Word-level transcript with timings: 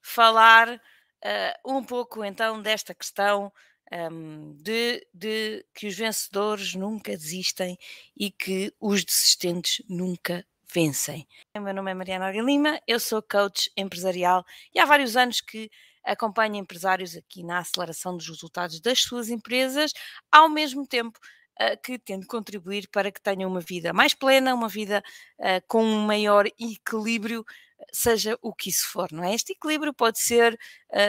falar 0.00 0.68
uh, 0.68 1.76
um 1.76 1.82
pouco 1.82 2.24
então 2.24 2.60
desta 2.62 2.94
questão 2.94 3.52
um, 3.92 4.54
de, 4.56 5.06
de, 5.14 5.64
que 5.74 5.86
os 5.86 5.94
vencedores 5.94 6.74
nunca 6.74 7.16
desistem 7.16 7.78
e 8.16 8.30
que 8.30 8.72
os 8.80 9.04
desistentes 9.04 9.84
nunca 9.88 10.44
vencem. 10.72 11.26
O 11.56 11.60
meu 11.60 11.72
nome 11.72 11.90
é 11.90 11.94
Mariana 11.94 12.26
Orga 12.26 12.42
Lima, 12.42 12.80
eu 12.86 13.00
sou 13.00 13.22
coach 13.22 13.70
empresarial 13.76 14.44
e 14.74 14.78
há 14.78 14.84
vários 14.84 15.16
anos 15.16 15.40
que 15.40 15.70
acompanho 16.04 16.56
empresários 16.56 17.16
aqui 17.16 17.42
na 17.42 17.58
aceleração 17.58 18.16
dos 18.16 18.28
resultados 18.28 18.80
das 18.80 19.00
suas 19.00 19.28
empresas, 19.28 19.92
ao 20.30 20.48
mesmo 20.48 20.86
tempo 20.86 21.18
uh, 21.60 21.80
que 21.82 21.98
tento 21.98 22.26
contribuir 22.26 22.88
para 22.88 23.10
que 23.10 23.20
tenham 23.20 23.50
uma 23.50 23.60
vida 23.60 23.92
mais 23.92 24.14
plena, 24.14 24.54
uma 24.54 24.68
vida 24.68 25.02
uh, 25.38 25.62
com 25.66 25.82
um 25.82 26.06
maior 26.06 26.46
equilíbrio, 26.58 27.44
seja 27.92 28.38
o 28.42 28.52
que 28.52 28.70
isso 28.70 28.88
for, 28.90 29.10
não 29.12 29.24
é? 29.24 29.34
Este 29.34 29.52
equilíbrio 29.52 29.94
pode 29.94 30.18
ser, 30.20 30.58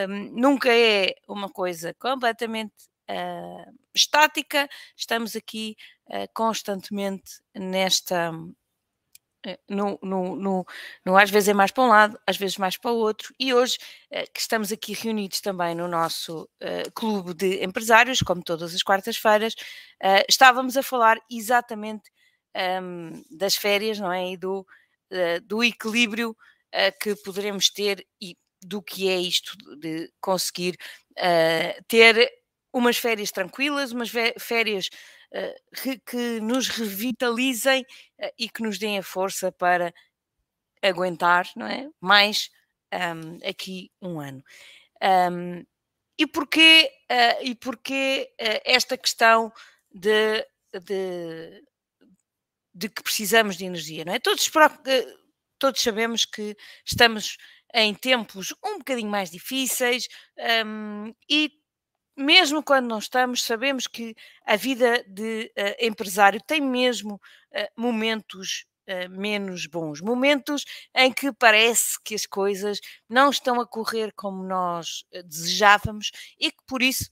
um, 0.08 0.39
nunca 0.39 0.70
é 0.73 1.16
uma 1.27 1.49
coisa 1.49 1.94
completamente 1.95 2.73
uh, 3.09 3.73
estática, 3.94 4.70
estamos 4.95 5.35
aqui 5.35 5.75
constantemente 6.34 7.39
nesta 7.53 8.31
eh, 9.45 9.57
no, 9.70 10.66
às 11.17 11.29
vezes 11.29 11.49
é 11.49 11.53
mais 11.53 11.71
para 11.71 11.84
um 11.84 11.88
lado, 11.88 12.20
às 12.27 12.35
vezes 12.38 12.57
mais 12.57 12.75
para 12.75 12.91
o 12.91 12.97
outro, 12.97 13.34
e 13.39 13.53
hoje 13.53 13.77
eh, 14.11 14.25
que 14.27 14.39
estamos 14.39 14.71
aqui 14.71 14.93
reunidos 14.93 15.39
também 15.39 15.73
no 15.73 15.88
nosso 15.88 16.43
uh, 16.61 16.91
clube 16.93 17.34
de 17.34 17.63
empresários, 17.63 18.21
como 18.21 18.44
todas 18.44 18.75
as 18.75 18.83
quartas-feiras, 18.83 19.55
estávamos 20.30 20.75
a 20.78 20.83
falar 20.83 21.17
exatamente 21.30 22.09
ehm, 22.53 23.22
das 23.31 23.55
férias, 23.55 24.00
não 24.00 24.11
é? 24.11 24.31
E 24.31 24.38
do, 24.38 24.66
do 25.44 25.63
equilíbrio 25.63 26.35
que 27.02 27.16
poderemos 27.17 27.69
ter 27.69 28.06
e 28.22 28.38
do 28.61 28.81
que 28.81 29.09
é 29.09 29.17
isto 29.17 29.58
de 29.78 30.11
conseguir 30.22 30.78
ter 31.88 32.31
umas 32.73 32.97
férias 32.97 33.31
tranquilas, 33.31 33.91
umas 33.91 34.09
férias 34.39 34.89
que 36.05 36.39
nos 36.39 36.67
revitalizem 36.67 37.81
uh, 37.81 38.31
e 38.38 38.49
que 38.49 38.63
nos 38.63 38.77
deem 38.77 38.97
a 38.97 39.03
força 39.03 39.52
para 39.52 39.94
aguentar, 40.81 41.47
não 41.55 41.67
é? 41.67 41.89
Mais 41.99 42.49
um, 42.94 43.47
aqui 43.47 43.91
um 44.02 44.19
ano. 44.19 44.44
Um, 45.31 45.66
e 46.17 46.27
porquê, 46.27 46.91
uh, 47.11 47.44
e 47.45 47.55
porquê 47.55 48.33
esta 48.66 48.97
questão 48.97 49.53
de, 49.91 50.45
de, 50.73 51.63
de, 52.73 52.89
que 52.89 53.03
precisamos 53.03 53.55
de 53.55 53.66
energia, 53.66 54.03
não 54.03 54.13
é? 54.13 54.19
Todos, 54.19 54.50
todos 55.57 55.81
sabemos 55.81 56.25
que 56.25 56.57
estamos 56.85 57.38
em 57.73 57.94
tempos 57.94 58.53
um 58.63 58.80
bocadinho 58.80 59.09
mais 59.09 59.30
difíceis 59.30 60.07
um, 60.66 61.13
e 61.30 61.52
mesmo 62.20 62.62
quando 62.62 62.88
não 62.88 63.00
estamos, 63.00 63.44
sabemos 63.44 63.88
que 63.88 64.14
a 64.45 64.56
vida 64.56 65.03
de 65.08 65.52
uh, 65.58 65.86
empresário 65.86 66.42
tem 66.45 66.59
mesmo 66.59 67.16
uh, 67.16 67.81
momentos 67.81 68.66
uh, 68.89 69.09
menos 69.09 69.66
bons, 69.66 70.02
momentos 70.02 70.66
em 70.94 71.14
que 71.14 71.31
parece 71.31 71.97
que 72.03 72.14
as 72.14 72.25
coisas 72.25 72.80
não 73.08 73.30
estão 73.30 73.62
a 73.62 73.67
correr 73.67 74.12
como 74.14 74.44
nós 74.44 75.06
desejávamos 75.25 76.12
e 76.38 76.52
que 76.52 76.64
por 76.67 76.81
isso 76.81 77.09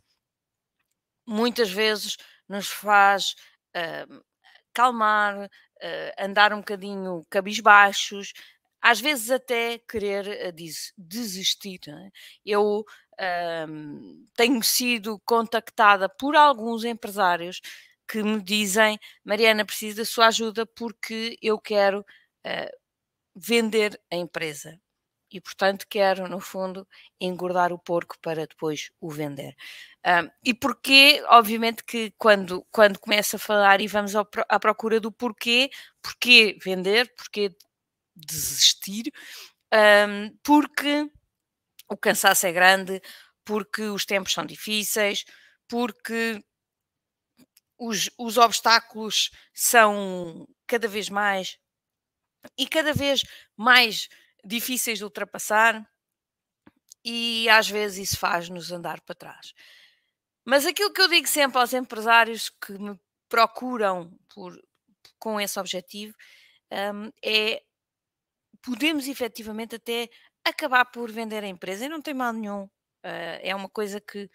muitas 1.25 1.71
vezes 1.71 2.17
nos 2.47 2.67
faz 2.67 3.35
calmar, 4.73 5.49
andar 6.17 6.53
um 6.53 6.59
bocadinho 6.59 7.23
cabisbaixos, 7.29 8.33
às 8.81 8.99
vezes 8.99 9.29
até 9.29 9.77
querer 9.79 10.53
desistir. 10.97 11.79
É? 11.87 12.09
Eu 12.45 12.85
um, 13.67 14.25
tenho 14.35 14.61
sido 14.63 15.19
contactada 15.25 16.07
por 16.07 16.35
alguns 16.35 16.83
empresários 16.83 17.61
que 18.07 18.23
me 18.23 18.41
dizem: 18.41 18.99
Mariana, 19.23 19.65
preciso 19.65 19.97
da 19.97 20.05
sua 20.05 20.27
ajuda 20.27 20.65
porque 20.65 21.37
eu 21.41 21.59
quero 21.59 22.01
uh, 22.01 22.77
vender 23.35 23.99
a 24.11 24.15
empresa. 24.15 24.79
E, 25.29 25.41
portanto, 25.41 25.85
quero, 25.89 26.27
no 26.29 26.39
fundo, 26.39 26.87
engordar 27.19 27.73
o 27.73 27.79
porco 27.79 28.17
para 28.21 28.47
depois 28.47 28.91
o 29.01 29.09
vender. 29.09 29.55
Um, 30.05 30.29
e 30.43 30.53
porquê? 30.53 31.21
Obviamente 31.27 31.83
que 31.83 32.13
quando, 32.17 32.65
quando 32.71 32.97
começa 32.97 33.35
a 33.35 33.39
falar 33.39 33.81
e 33.81 33.87
vamos 33.87 34.15
ao, 34.15 34.25
à 34.47 34.57
procura 34.57 35.01
do 35.01 35.11
porquê, 35.11 35.69
porquê 36.01 36.57
vender, 36.63 37.13
porquê 37.13 37.53
desistir, 38.15 39.11
um, 39.73 40.33
porque 40.43 41.09
o 41.89 41.97
cansaço 41.97 42.45
é 42.47 42.51
grande, 42.51 43.01
porque 43.45 43.83
os 43.83 44.05
tempos 44.05 44.33
são 44.33 44.45
difíceis, 44.45 45.25
porque 45.67 46.43
os, 47.77 48.09
os 48.17 48.37
obstáculos 48.37 49.31
são 49.53 50.47
cada 50.65 50.87
vez 50.87 51.09
mais 51.09 51.57
e 52.57 52.67
cada 52.67 52.93
vez 52.93 53.23
mais 53.55 54.07
difíceis 54.43 54.99
de 54.99 55.03
ultrapassar, 55.03 55.85
e 57.03 57.47
às 57.49 57.69
vezes 57.69 58.09
isso 58.09 58.19
faz-nos 58.19 58.71
andar 58.71 59.01
para 59.01 59.15
trás. 59.15 59.53
Mas 60.45 60.65
aquilo 60.65 60.93
que 60.93 61.01
eu 61.01 61.07
digo 61.07 61.27
sempre 61.27 61.59
aos 61.59 61.73
empresários 61.73 62.49
que 62.49 62.73
me 62.73 62.99
procuram 63.29 64.17
por, 64.33 64.57
com 65.19 65.39
esse 65.39 65.59
objetivo 65.59 66.15
um, 66.71 67.11
é 67.23 67.61
podemos 68.61 69.07
efetivamente 69.07 69.75
até 69.75 70.09
acabar 70.49 70.85
por 70.85 71.11
vender 71.11 71.43
a 71.43 71.47
empresa 71.47 71.85
e 71.85 71.89
não 71.89 72.01
tem 72.01 72.13
mal 72.13 72.33
nenhum. 72.33 72.63
Uh, 72.63 73.39
é 73.41 73.55
uma 73.55 73.69
coisa 73.69 74.01
que 74.01 74.29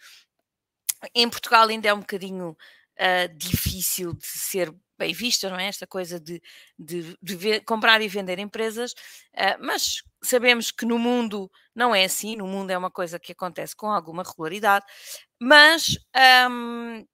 em 1.14 1.28
Portugal 1.28 1.68
ainda 1.68 1.88
é 1.88 1.94
um 1.94 2.00
bocadinho 2.00 2.50
uh, 2.50 3.36
difícil 3.36 4.14
de 4.14 4.26
ser 4.26 4.72
bem 4.98 5.12
vista, 5.12 5.50
não 5.50 5.58
é? 5.58 5.66
Esta 5.66 5.86
coisa 5.86 6.20
de, 6.20 6.40
de, 6.78 7.16
de 7.20 7.36
ver, 7.36 7.64
comprar 7.64 8.00
e 8.00 8.08
vender 8.08 8.38
empresas, 8.38 8.92
uh, 8.92 9.58
mas 9.60 10.02
sabemos 10.22 10.70
que 10.70 10.86
no 10.86 10.98
mundo 10.98 11.50
não 11.74 11.94
é 11.94 12.04
assim, 12.04 12.36
no 12.36 12.46
mundo 12.46 12.70
é 12.70 12.78
uma 12.78 12.90
coisa 12.90 13.18
que 13.18 13.32
acontece 13.32 13.74
com 13.74 13.90
alguma 13.90 14.22
regularidade, 14.22 14.84
mas 15.40 15.98
um, 16.48 17.04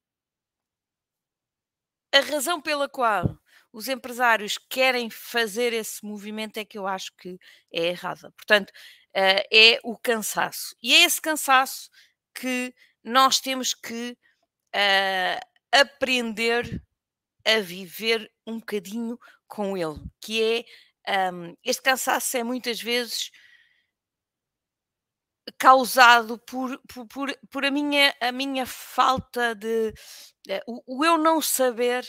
a 2.13 2.21
razão 2.21 2.61
pela 2.61 2.89
qual 2.89 3.39
os 3.73 3.89
empresários 3.89 4.59
querem 4.59 5.11
fazer 5.11 5.73
esse 5.73 6.05
movimento 6.05 6.59
é 6.59 6.65
que 6.65 6.79
eu 6.79 6.87
acho 6.87 7.13
que 7.17 7.39
é 7.73 7.87
errada. 7.89 8.33
Portanto, 8.33 8.71
uh, 8.71 9.43
é 9.53 9.79
o 9.85 9.97
cansaço. 9.97 10.75
E 10.83 10.95
é 10.95 11.03
esse 11.05 11.21
cansaço 11.21 11.91
que 12.35 12.75
nós 13.05 13.41
temos 13.41 13.75
que 13.75 14.17
uh, 14.75 15.41
aprender 15.73 16.83
a 17.45 17.61
viver 17.61 18.31
um 18.47 18.59
bocadinho 18.59 19.19
com 19.47 19.77
ele, 19.77 20.01
que 20.21 20.65
é 21.07 21.33
um, 21.33 21.57
este 21.65 21.83
cansaço 21.83 22.37
é 22.37 22.45
muitas 22.45 22.81
vezes 22.83 23.31
causado 25.57 26.39
por, 26.39 26.79
por, 27.09 27.35
por, 27.51 27.65
a, 27.65 27.71
minha, 27.71 28.15
a 28.21 28.31
minha 28.31 28.67
falta 28.67 29.55
de 29.55 29.95
uh, 30.49 30.61
o, 30.67 30.99
o 30.99 31.05
eu 31.05 31.17
não 31.17 31.41
saber 31.41 32.07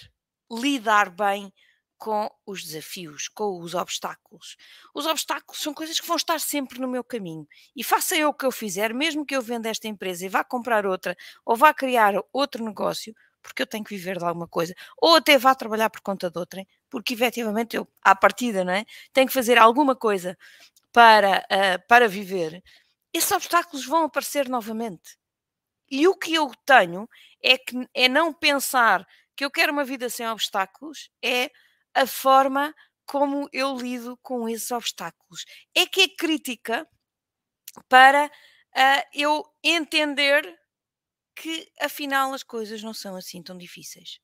lidar 0.52 1.10
bem 1.10 1.52
com 2.00 2.32
os 2.46 2.64
desafios, 2.64 3.28
com 3.28 3.60
os 3.60 3.76
obstáculos. 3.76 4.56
Os 4.96 5.06
obstáculos 5.06 5.62
são 5.62 5.74
coisas 5.74 6.00
que 6.00 6.08
vão 6.08 6.16
estar 6.16 6.40
sempre 6.40 6.80
no 6.80 6.88
meu 6.88 7.04
caminho. 7.04 7.46
E 7.76 7.84
faça 7.84 8.16
eu 8.16 8.30
o 8.30 8.34
que 8.34 8.46
eu 8.46 8.52
fizer, 8.52 8.94
mesmo 8.94 9.26
que 9.26 9.36
eu 9.36 9.42
venda 9.42 9.70
esta 9.70 9.88
empresa 9.88 10.26
e 10.26 10.30
vá 10.30 10.42
comprar 10.44 10.86
outra, 10.86 11.16
ou 11.46 11.58
vá 11.58 11.74
criar 11.74 12.14
outro 12.32 12.64
negócio, 12.64 13.14
porque 13.42 13.62
eu 13.62 13.68
tenho 13.68 13.84
que 13.84 13.96
viver 13.96 14.18
de 14.18 14.24
alguma 14.24 14.48
coisa, 14.48 14.74
ou 14.98 15.16
até 15.18 15.38
vá 15.38 15.54
trabalhar 15.54 15.90
por 15.90 16.02
conta 16.02 16.30
de 16.30 16.40
outrem, 16.40 16.66
porque 16.90 17.14
efetivamente 17.14 17.76
eu, 17.76 17.88
à 18.02 18.16
partida, 18.16 18.64
não 18.64 18.74
é? 18.74 18.86
Tenho 19.12 19.28
que 19.28 19.34
fazer 19.34 19.58
alguma 19.58 19.96
coisa 19.96 20.38
para, 20.94 21.46
uh, 21.52 21.88
para 21.88 22.08
viver. 22.08 22.64
Esses 23.14 23.32
obstáculos 23.32 23.86
vão 23.86 24.06
aparecer 24.06 24.48
novamente. 24.48 25.18
E 25.92 26.08
o 26.08 26.16
que 26.16 26.34
eu 26.34 26.52
tenho 26.66 27.10
é, 27.44 27.58
que, 27.58 27.76
é 27.94 28.08
não 28.08 28.34
pensar 28.34 29.06
que 29.40 29.46
eu 29.46 29.50
quero 29.50 29.72
uma 29.72 29.86
vida 29.86 30.10
sem 30.10 30.28
obstáculos, 30.28 31.10
é 31.24 31.50
a 31.96 32.06
forma 32.06 32.76
como 33.06 33.48
eu 33.54 33.74
lido 33.78 34.18
com 34.22 34.50
esses 34.50 34.70
obstáculos. 34.70 35.46
É 35.74 35.86
que 35.86 36.02
é 36.02 36.08
crítica 36.10 36.86
para 37.88 38.26
uh, 38.26 39.08
eu 39.14 39.46
entender 39.64 40.44
que 41.38 41.72
afinal 41.80 42.34
as 42.34 42.44
coisas 42.44 42.84
não 42.84 42.94
são 42.94 43.16
assim 43.16 43.42
tão 43.42 43.58
difíceis. 43.58 44.20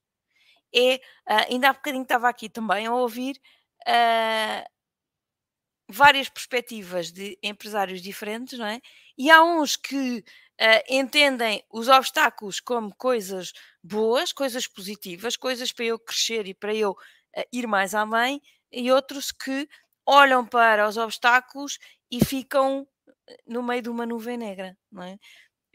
É, 0.76 0.96
uh, 0.96 1.48
ainda 1.50 1.70
há 1.70 1.74
bocadinho 1.74 2.04
estava 2.04 2.28
aqui 2.28 2.50
também 2.50 2.86
a 2.86 2.94
ouvir 2.94 3.40
uh, 3.88 4.70
várias 5.88 6.28
perspectivas 6.28 7.10
de 7.10 7.40
empresários 7.42 8.02
diferentes, 8.02 8.60
não 8.60 8.66
é? 8.66 8.82
E 9.18 9.32
há 9.32 9.42
uns 9.42 9.78
que 9.78 10.26
uh, 10.62 10.84
entendem 10.90 11.64
os 11.72 11.88
obstáculos 11.88 12.60
como 12.60 12.94
coisas 12.96 13.54
boas, 13.84 14.32
coisas 14.34 14.68
positivas, 14.68 15.36
coisas 15.38 15.72
para 15.72 15.86
eu 15.86 16.00
crescer 16.00 16.48
e 16.48 16.54
para 16.54 16.74
eu 16.74 16.92
uh, 16.92 17.44
ir 17.52 17.68
mais 17.68 17.94
além, 17.96 18.42
e 18.72 18.92
outros 18.92 19.32
que 19.32 19.68
olham 20.06 20.46
para 20.46 20.88
os 20.88 20.98
obstáculos 20.98 21.80
e 22.12 22.24
ficam 22.24 22.88
no 23.48 23.64
meio 23.64 23.82
de 23.82 23.90
uma 23.90 24.06
nuvem 24.06 24.38
negra, 24.38 24.78
não 24.92 25.04
é? 25.04 25.18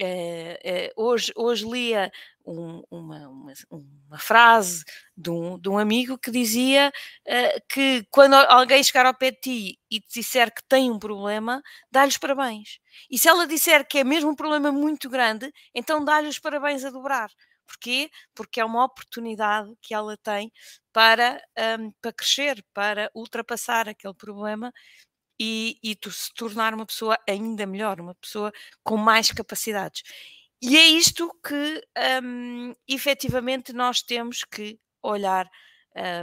É, 0.03 0.59
é, 0.65 0.93
hoje, 0.97 1.31
hoje 1.37 1.69
lia 1.69 2.11
um, 2.47 2.83
uma, 2.91 3.29
uma, 3.29 3.53
uma, 3.71 4.19
frase 4.19 4.83
de 5.15 5.29
um, 5.29 5.59
de 5.59 5.69
um, 5.69 5.77
amigo 5.77 6.17
que 6.17 6.31
dizia 6.31 6.91
uh, 7.29 7.61
que 7.69 8.07
quando 8.11 8.33
alguém 8.33 8.83
chegar 8.83 9.05
ao 9.05 9.15
pé 9.15 9.31
de 9.31 9.41
ti 9.41 9.79
e 9.91 10.01
te 10.01 10.21
disser 10.21 10.51
que 10.55 10.63
tem 10.67 10.91
um 10.91 10.99
problema, 10.99 11.63
dá-lhe 11.91 12.19
parabéns. 12.19 12.79
E 13.11 13.19
se 13.19 13.29
ela 13.29 13.47
disser 13.47 13.87
que 13.87 13.99
é 13.99 14.05
mesmo 14.05 14.31
um 14.31 14.35
problema 14.35 14.73
muito 14.73 15.11
grande, 15.11 15.53
então 15.75 16.03
dá-lhe 16.03 16.29
os 16.29 16.39
parabéns 16.39 16.83
a 16.83 16.91
dobrar. 16.91 17.31
Porquê? 17.67 18.11
Porque 18.35 18.59
é 18.59 18.65
uma 18.65 18.85
oportunidade 18.85 19.71
que 19.83 19.93
ela 19.95 20.17
tem 20.17 20.51
para, 20.93 21.41
um, 21.79 21.93
para 22.01 22.13
crescer, 22.13 22.65
para 22.73 23.11
ultrapassar 23.15 23.87
aquele 23.89 24.15
problema 24.15 24.73
e, 25.41 25.79
e 25.83 25.97
se 26.11 26.35
tornar 26.35 26.75
uma 26.75 26.85
pessoa 26.85 27.19
ainda 27.27 27.65
melhor, 27.65 27.99
uma 27.99 28.15
pessoa 28.17 28.53
com 28.85 28.99
mais 28.99 29.33
capacidades. 29.33 30.03
E 30.63 30.77
é 30.77 30.87
isto 30.89 31.33
que 31.43 31.83
um, 32.23 32.75
efetivamente 32.87 33.73
nós 33.73 34.03
temos 34.03 34.45
que 34.45 34.79
olhar 35.03 35.49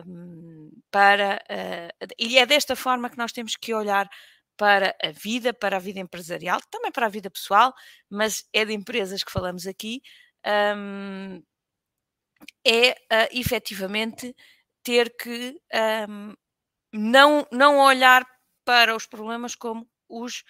um, 0.06 0.69
para. 0.92 1.44
Uh, 1.50 2.08
e 2.19 2.38
é 2.38 2.46
desta 2.46 2.75
forma 2.75 3.10
que 3.10 3.18
nós 3.18 3.31
temos 3.31 3.56
que 3.56 3.74
olhar 3.74 4.08
para 4.56 4.96
a 5.02 5.12
vida, 5.12 5.54
para 5.54 5.78
a 5.78 5.80
vida 5.80 6.00
empresarial, 6.00 6.60
também 6.70 6.92
para 6.92 7.08
a 7.08 7.10
vida 7.10 7.31
pessoal, 7.31 7.74
mas 8.10 8.46
é 8.54 8.66
de 8.66 8.74
empresas 8.74 9.24
que 9.24 9.31
falamos 9.31 9.66
aqui, 9.66 10.02
um, 10.75 11.42
é 12.66 12.92
uh, 12.92 13.30
efetivamente 13.31 14.36
ter 14.84 15.16
que 15.18 15.60
um, 16.08 16.34
não, 16.94 17.48
não 17.52 17.80
olhar 17.80 18.24
para 18.68 18.94
os 18.94 19.06
problemas 19.06 19.56
como, 19.56 19.88
os, 20.10 20.44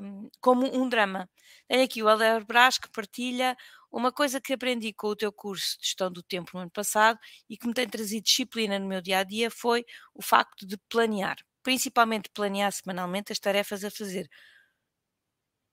um, 0.00 0.30
como 0.40 0.64
um 0.80 0.88
drama. 0.88 1.28
Tenho 1.66 1.82
aqui 1.84 2.00
o 2.00 2.08
Alder 2.08 2.46
Brás 2.46 2.78
que 2.78 2.88
partilha 2.88 3.56
uma 3.90 4.12
coisa 4.12 4.40
que 4.40 4.52
aprendi 4.52 4.92
com 4.92 5.08
o 5.08 5.16
teu 5.16 5.32
curso 5.32 5.76
de 5.80 5.86
gestão 5.86 6.08
do 6.08 6.22
tempo 6.22 6.52
no 6.54 6.60
ano 6.60 6.70
passado 6.70 7.18
e 7.50 7.56
que 7.56 7.66
me 7.66 7.74
tem 7.74 7.88
trazido 7.88 8.22
disciplina 8.22 8.78
no 8.78 8.86
meu 8.86 9.02
dia 9.02 9.18
a 9.18 9.24
dia 9.24 9.50
foi 9.50 9.84
o 10.14 10.22
facto 10.22 10.64
de 10.64 10.76
planear, 10.88 11.36
principalmente 11.64 12.30
planear 12.32 12.70
semanalmente 12.70 13.32
as 13.32 13.40
tarefas 13.40 13.82
a 13.84 13.90
fazer. 13.90 14.30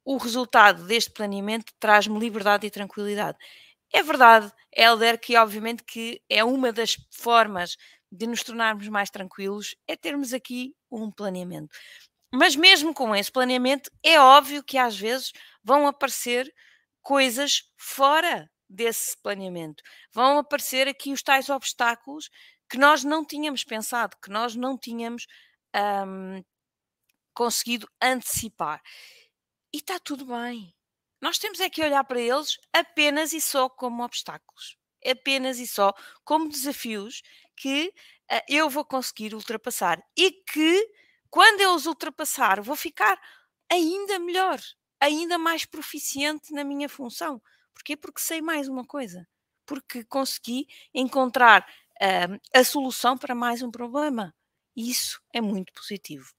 O 0.03 0.17
resultado 0.17 0.87
deste 0.87 1.11
planeamento 1.11 1.71
traz-me 1.79 2.17
liberdade 2.19 2.65
e 2.65 2.71
tranquilidade. 2.71 3.37
É 3.93 4.03
verdade, 4.03 4.51
Helder, 4.75 5.19
que 5.19 5.37
obviamente 5.37 5.83
que 5.83 6.21
é 6.29 6.43
uma 6.43 6.71
das 6.71 6.95
formas 7.11 7.77
de 8.11 8.27
nos 8.27 8.43
tornarmos 8.43 8.87
mais 8.87 9.09
tranquilos 9.09 9.75
é 9.87 9.95
termos 9.95 10.33
aqui 10.33 10.75
um 10.91 11.11
planeamento. 11.11 11.75
Mas 12.33 12.55
mesmo 12.55 12.93
com 12.93 13.15
esse 13.15 13.31
planeamento, 13.31 13.89
é 14.03 14.19
óbvio 14.19 14.63
que 14.63 14.77
às 14.77 14.97
vezes 14.97 15.31
vão 15.63 15.87
aparecer 15.87 16.53
coisas 17.01 17.63
fora 17.77 18.49
desse 18.69 19.17
planeamento. 19.21 19.83
Vão 20.13 20.37
aparecer 20.37 20.87
aqui 20.87 21.11
os 21.11 21.23
tais 21.23 21.49
obstáculos 21.49 22.29
que 22.69 22.77
nós 22.77 23.03
não 23.03 23.25
tínhamos 23.25 23.63
pensado, 23.63 24.15
que 24.21 24.29
nós 24.29 24.55
não 24.55 24.77
tínhamos 24.77 25.25
um, 26.05 26.43
conseguido 27.33 27.89
antecipar. 28.01 28.81
E 29.73 29.77
está 29.77 29.99
tudo 29.99 30.25
bem. 30.25 30.73
Nós 31.21 31.37
temos 31.37 31.59
é 31.59 31.69
que 31.69 31.83
olhar 31.83 32.03
para 32.03 32.21
eles 32.21 32.57
apenas 32.71 33.33
e 33.33 33.41
só 33.41 33.67
como 33.69 34.03
obstáculos. 34.03 34.78
Apenas 35.05 35.59
e 35.59 35.67
só 35.67 35.93
como 36.23 36.49
desafios 36.49 37.21
que 37.55 37.93
uh, 38.31 38.41
eu 38.47 38.69
vou 38.69 38.85
conseguir 38.85 39.33
ultrapassar 39.33 40.01
e 40.17 40.31
que 40.31 40.91
quando 41.29 41.61
eu 41.61 41.73
os 41.73 41.85
ultrapassar 41.85 42.61
vou 42.61 42.75
ficar 42.75 43.19
ainda 43.71 44.17
melhor, 44.19 44.59
ainda 44.99 45.37
mais 45.37 45.65
proficiente 45.65 46.53
na 46.53 46.63
minha 46.63 46.89
função. 46.89 47.41
Porquê? 47.73 47.95
Porque 47.95 48.21
sei 48.21 48.41
mais 48.41 48.67
uma 48.67 48.85
coisa. 48.85 49.27
Porque 49.65 50.03
consegui 50.03 50.67
encontrar 50.93 51.65
uh, 52.01 52.39
a 52.53 52.63
solução 52.63 53.17
para 53.17 53.35
mais 53.35 53.61
um 53.61 53.71
problema. 53.71 54.33
Isso 54.75 55.21
é 55.33 55.39
muito 55.39 55.71
positivo. 55.73 56.38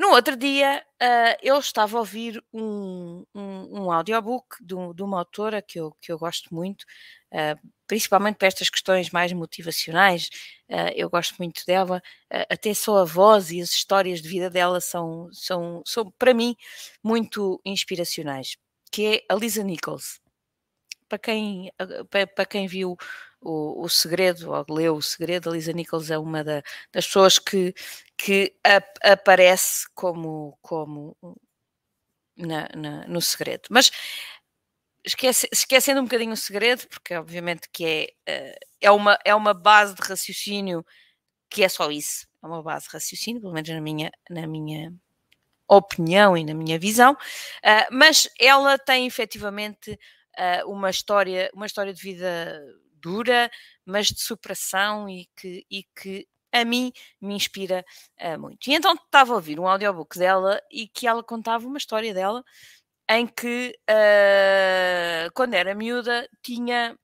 No 0.00 0.12
outro 0.12 0.34
dia, 0.34 0.82
uh, 1.02 1.36
eu 1.42 1.58
estava 1.58 1.98
a 1.98 2.00
ouvir 2.00 2.42
um, 2.54 3.22
um, 3.34 3.82
um 3.82 3.92
audiobook 3.92 4.56
de, 4.58 4.74
de, 4.94 5.02
uma 5.02 5.18
autora 5.18 5.60
que 5.60 5.78
eu, 5.78 5.94
que 6.00 6.10
eu 6.10 6.18
gosto 6.18 6.54
muito, 6.54 6.86
uh, 7.30 7.68
principalmente 7.86 8.36
para 8.36 8.48
estas 8.48 8.70
questões 8.70 9.10
mais 9.10 9.30
motivacionais. 9.34 10.30
Uh, 10.70 10.88
eu 10.96 11.10
gosto 11.10 11.34
muito 11.38 11.66
dela, 11.66 12.02
até 12.48 12.72
só 12.72 13.02
a 13.02 13.04
voz 13.04 13.50
e 13.50 13.60
as 13.60 13.72
histórias 13.72 14.22
de 14.22 14.28
vida 14.30 14.48
dela 14.48 14.80
são, 14.80 15.28
são, 15.34 15.82
são, 15.84 16.10
para 16.12 16.32
mim, 16.32 16.56
muito 17.04 17.60
inspiracionais, 17.62 18.56
que 18.90 19.04
é 19.06 19.22
a 19.28 19.34
Lisa 19.34 19.62
Nichols. 19.62 20.18
Para 21.10 21.18
quem, 21.18 21.70
para, 22.08 22.26
para 22.26 22.46
quem 22.46 22.66
viu 22.66 22.96
o, 23.40 23.84
o 23.84 23.88
Segredo, 23.88 24.52
ou 24.52 24.64
leu 24.68 24.96
O 24.96 25.02
Segredo, 25.02 25.50
a 25.50 25.52
Lisa 25.52 25.72
Nichols 25.72 26.10
é 26.10 26.18
uma 26.18 26.44
da, 26.44 26.62
das 26.92 27.06
pessoas 27.06 27.38
que, 27.38 27.74
que 28.16 28.54
ap 28.64 28.86
aparece 29.02 29.86
como, 29.94 30.58
como 30.62 31.16
na, 32.36 32.68
na, 32.76 33.06
no 33.06 33.20
Segredo. 33.20 33.68
Mas 33.70 33.90
esquece, 35.04 35.48
esquecendo 35.52 36.00
um 36.00 36.04
bocadinho 36.04 36.32
o 36.32 36.36
Segredo, 36.36 36.86
porque 36.88 37.14
obviamente 37.14 37.68
que 37.72 37.84
é, 37.84 38.08
eh, 38.26 38.58
é, 38.80 38.90
uma, 38.90 39.18
é 39.24 39.34
uma 39.34 39.54
base 39.54 39.94
de 39.94 40.02
raciocínio 40.02 40.84
que 41.48 41.64
é 41.64 41.68
só 41.68 41.90
isso, 41.90 42.26
é 42.42 42.46
uma 42.46 42.62
base 42.62 42.86
de 42.86 42.92
raciocínio, 42.92 43.40
pelo 43.40 43.52
menos 43.52 43.68
na 43.68 43.80
minha, 43.80 44.10
na 44.28 44.46
minha 44.46 44.94
opinião 45.68 46.36
e 46.36 46.44
na 46.44 46.54
minha 46.54 46.78
visão, 46.78 47.12
uh, 47.12 47.86
mas 47.92 48.28
ela 48.38 48.78
tem 48.78 49.06
efetivamente 49.06 49.92
uh, 49.92 50.70
uma 50.70 50.90
história, 50.90 51.50
uma 51.54 51.66
história 51.66 51.92
de 51.92 52.02
vida 52.02 52.62
dura, 53.00 53.50
mas 53.84 54.08
de 54.08 54.20
superação 54.20 55.08
e 55.08 55.28
que, 55.36 55.64
e 55.70 55.84
que 55.96 56.28
a 56.52 56.64
mim 56.64 56.92
me 57.20 57.34
inspira 57.34 57.84
uh, 58.20 58.38
muito. 58.38 58.68
E 58.68 58.74
então 58.74 58.94
estava 58.94 59.32
a 59.32 59.36
ouvir 59.36 59.58
um 59.60 59.68
audiobook 59.68 60.18
dela 60.18 60.60
e 60.70 60.88
que 60.88 61.06
ela 61.06 61.22
contava 61.22 61.66
uma 61.66 61.78
história 61.78 62.12
dela 62.12 62.44
em 63.08 63.26
que 63.26 63.76
uh, 63.90 65.30
quando 65.34 65.54
era 65.54 65.74
miúda 65.74 66.28
tinha 66.42 66.96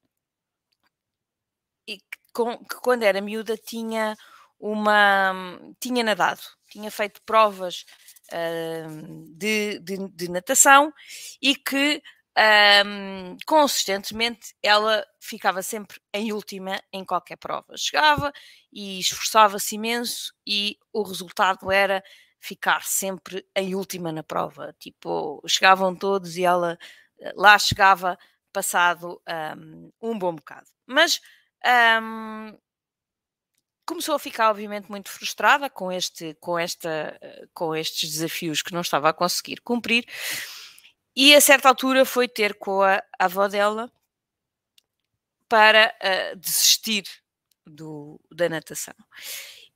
e 1.88 1.98
com, 2.32 2.58
que 2.58 2.76
quando 2.76 3.02
era 3.02 3.20
miúda 3.20 3.56
tinha 3.56 4.16
uma 4.58 5.58
tinha 5.80 6.02
nadado, 6.04 6.40
tinha 6.68 6.90
feito 6.90 7.20
provas 7.24 7.84
uh, 8.32 9.36
de, 9.36 9.78
de, 9.80 10.08
de, 10.08 10.30
natação 10.30 10.92
e 11.42 11.54
que 11.54 12.02
um, 12.38 13.36
consistentemente 13.46 14.54
ela 14.62 15.06
ficava 15.20 15.62
sempre 15.62 16.00
em 16.12 16.32
última 16.32 16.80
em 16.92 17.04
qualquer 17.04 17.36
prova. 17.36 17.76
Chegava 17.76 18.32
e 18.72 19.00
esforçava-se 19.00 19.74
imenso 19.76 20.34
e 20.46 20.78
o 20.92 21.02
resultado 21.02 21.70
era 21.72 22.02
ficar 22.38 22.82
sempre 22.82 23.46
em 23.56 23.74
última 23.74 24.12
na 24.12 24.22
prova. 24.22 24.74
Tipo, 24.78 25.42
chegavam 25.46 25.94
todos 25.94 26.36
e 26.36 26.44
ela 26.44 26.78
eh, 27.20 27.32
lá 27.34 27.58
chegava 27.58 28.18
passado 28.52 29.20
um, 29.58 29.90
um 30.02 30.18
bom 30.18 30.34
bocado. 30.34 30.66
Mas 30.86 31.20
um, 32.02 32.56
começou 33.86 34.14
a 34.14 34.18
ficar 34.18 34.50
obviamente 34.50 34.90
muito 34.90 35.10
frustrada 35.10 35.70
com 35.70 35.90
este 35.90 36.34
com 36.34 36.58
esta 36.58 37.16
eh, 37.20 37.46
com 37.54 37.74
estes 37.74 38.10
desafios 38.10 38.60
que 38.60 38.72
não 38.72 38.80
estava 38.80 39.08
a 39.08 39.12
conseguir 39.12 39.60
cumprir 39.62 40.04
e 41.16 41.34
a 41.34 41.40
certa 41.40 41.68
altura 41.68 42.04
foi 42.04 42.28
ter 42.28 42.54
com 42.54 42.82
a, 42.82 43.02
avó 43.18 43.48
dela 43.48 43.90
para 45.48 45.94
uh, 46.02 46.36
desistir 46.36 47.04
do, 47.66 48.20
da 48.30 48.48
natação. 48.48 48.94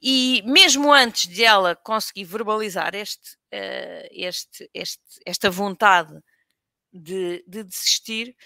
E 0.03 0.43
mesmo 0.45 0.93
antes 0.93 1.29
de 1.29 1.43
ela 1.43 1.75
conseguir 1.75 2.25
verbalizar 2.25 2.95
este, 2.95 3.37
uh, 3.55 4.09
este, 4.11 4.71
este, 4.75 5.03
esta 5.25 5.51
vontade 5.51 6.13
de, 6.93 7.43
de, 7.47 7.65
desistir, 7.65 8.37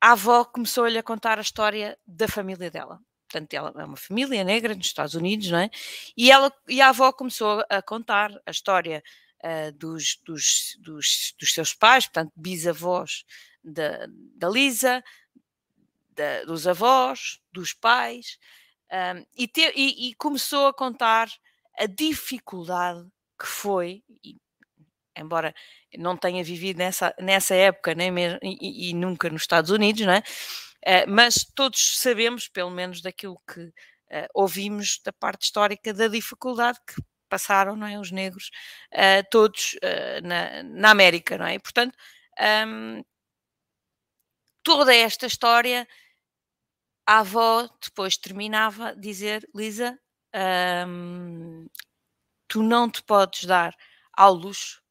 a 0.00 0.12
avó 0.12 0.44
começou-lhe 0.44 0.96
a 0.96 1.02
contar 1.02 1.38
a 1.38 1.42
história 1.42 1.98
da 2.06 2.26
família 2.28 2.70
dela. 2.70 2.98
Portanto, 3.28 3.54
ela 3.54 3.72
é 3.76 3.84
uma 3.84 3.96
família 3.96 4.44
negra 4.44 4.74
nos 4.74 4.86
Estados 4.86 5.14
Unidos, 5.14 5.50
não 5.50 5.58
é? 5.58 5.70
E, 6.16 6.30
ela, 6.30 6.52
e 6.68 6.80
a 6.80 6.90
avó 6.90 7.12
começou 7.12 7.64
a 7.68 7.80
contar 7.80 8.30
a 8.46 8.50
história 8.50 9.02
uh, 9.44 9.72
dos, 9.72 10.20
dos, 10.24 10.76
dos, 10.80 11.34
dos, 11.38 11.52
seus 11.52 11.74
pais, 11.74 12.06
portanto, 12.06 12.32
bisavós 12.36 13.24
da, 13.62 14.06
da 14.36 14.48
Lisa, 14.48 15.02
da, 16.10 16.44
dos 16.44 16.66
avós, 16.66 17.40
dos 17.52 17.72
pais, 17.72 18.38
um, 18.92 19.24
e, 19.36 19.48
te, 19.48 19.72
e, 19.74 20.08
e, 20.08 20.14
começou 20.14 20.66
a 20.66 20.74
contar 20.74 21.28
a 21.78 21.86
dificuldade 21.86 23.06
que 23.40 23.46
foi, 23.46 24.02
e, 24.22 24.36
embora 25.16 25.54
não 25.98 26.16
tenha 26.16 26.44
vivido 26.44 26.78
nessa, 26.78 27.14
nessa 27.18 27.54
época 27.54 27.94
nem 27.94 28.10
mesmo, 28.10 28.38
e, 28.42 28.90
e 28.90 28.94
nunca 28.94 29.30
nos 29.30 29.42
Estados 29.42 29.70
Unidos, 29.70 30.02
não 30.02 30.12
é? 30.12 30.22
Uh, 30.84 31.08
mas 31.08 31.44
todos 31.54 31.98
sabemos, 32.00 32.48
pelo 32.48 32.70
menos 32.70 33.00
daquilo 33.00 33.40
que 33.50 33.60
uh, 33.60 34.28
ouvimos 34.34 35.00
da 35.04 35.12
parte 35.12 35.44
histórica, 35.44 35.94
da 35.94 36.08
dificuldade 36.08 36.78
que 36.86 37.00
passaram, 37.32 37.74
não 37.74 37.86
é? 37.86 37.98
Os 37.98 38.10
negros, 38.10 38.50
uh, 38.92 39.26
todos 39.30 39.72
uh, 39.76 40.20
na, 40.22 40.62
na, 40.62 40.90
América, 40.90 41.38
não 41.38 41.46
é? 41.46 41.54
E, 41.54 41.58
portanto, 41.58 41.96
um, 42.68 43.02
toda 44.62 44.94
esta 44.94 45.26
história, 45.26 45.88
a 47.06 47.20
avó 47.20 47.66
depois 47.82 48.18
terminava 48.18 48.88
a 48.90 48.94
dizer: 48.94 49.48
Lisa, 49.54 49.98
um, 50.86 51.66
tu 52.46 52.62
não 52.62 52.90
te 52.90 53.02
podes 53.02 53.44
dar 53.46 53.74
ao 54.12 54.34
luxo 54.34 54.82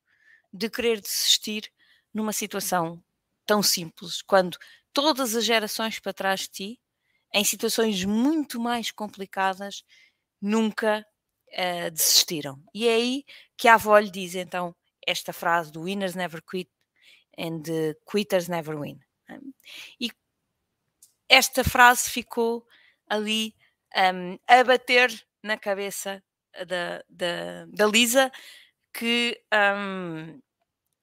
de 0.52 0.68
querer 0.68 1.00
desistir 1.00 1.72
numa 2.12 2.34
situação 2.34 3.04
tão 3.46 3.62
simples, 3.62 4.24
quando 4.24 4.58
todas 4.92 5.36
as 5.36 5.46
gerações 5.46 6.00
para 6.00 6.12
trás 6.12 6.42
de 6.42 6.50
ti, 6.50 6.82
em 7.34 7.44
situações 7.44 8.04
muito 8.04 8.60
mais 8.60 8.92
complicadas, 8.92 9.84
nunca 10.42 11.06
uh, 11.54 11.92
desistiram. 11.92 12.62
E 12.74 12.88
é 12.88 12.96
aí 12.96 13.26
que 13.58 13.68
a 13.68 13.76
avó 13.76 13.98
lhe 13.98 14.10
diz 14.10 14.36
então 14.36 14.76
esta 15.06 15.34
frase 15.34 15.72
do 15.72 15.84
winners 15.84 16.16
never 16.16 16.42
quit 16.42 16.70
and 17.38 17.62
the 17.64 17.96
quitters 18.06 18.48
never 18.48 18.80
win. 18.80 19.00
E 20.00 20.12
esta 21.30 21.64
frase 21.64 22.10
ficou 22.10 22.66
ali 23.08 23.56
um, 23.96 24.38
a 24.48 24.64
bater 24.64 25.10
na 25.42 25.58
cabeça 25.58 26.24
da, 26.68 27.04
da, 27.10 27.66
da 27.68 27.86
Lisa, 27.86 28.32
que 28.94 29.42
um, 29.54 30.42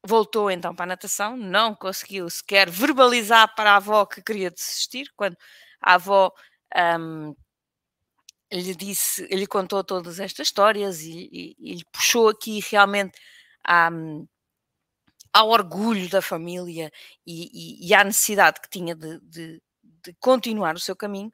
voltou 0.05 0.51
então 0.51 0.75
para 0.75 0.85
a 0.85 0.89
natação, 0.89 1.37
não 1.37 1.75
conseguiu 1.75 2.29
sequer 2.29 2.71
verbalizar 2.71 3.55
para 3.55 3.73
a 3.73 3.77
avó 3.77 4.05
que 4.07 4.23
queria 4.23 4.51
desistir, 4.51 5.11
quando 5.17 5.37
a 5.81 5.95
avó 5.95 6.33
um, 7.01 7.35
lhe 8.53 8.75
disse, 8.75 9.27
lhe 9.27 9.47
contou 9.47 9.85
todas 9.85 10.21
estas 10.21 10.49
histórias 10.49 11.03
e, 11.03 11.29
e, 11.33 11.57
e 11.59 11.75
lhe 11.75 11.85
puxou 11.93 12.29
aqui 12.29 12.61
realmente 12.71 13.19
um, 13.93 14.27
ao 15.33 15.49
orgulho 15.51 16.09
da 16.09 16.23
família 16.23 16.91
e, 17.27 17.83
e, 17.85 17.89
e 17.89 17.95
à 17.95 18.03
necessidade 18.05 18.61
que 18.61 18.69
tinha 18.71 18.95
de, 18.95 19.21
de, 19.21 19.63
de, 19.83 20.15
continuar 20.21 20.75
o 20.75 20.81
seu 20.81 20.97
caminho, 20.97 21.33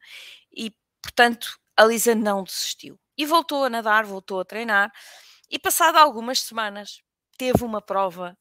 e 0.52 0.73
portanto 1.00 1.59
a 1.76 1.85
Lisa 1.85 2.14
não 2.14 2.42
desistiu. 2.44 2.99
E 3.16 3.25
voltou 3.25 3.64
a 3.64 3.71
nadar, 3.71 4.04
voltou 4.04 4.40
a 4.40 4.44
treinar, 4.44 4.92
e 5.50 5.59
passado 5.59 5.97
algumas 5.97 6.40
semanas 6.40 7.00
teve 7.38 7.64
uma 7.64 7.80
prova 7.80 8.37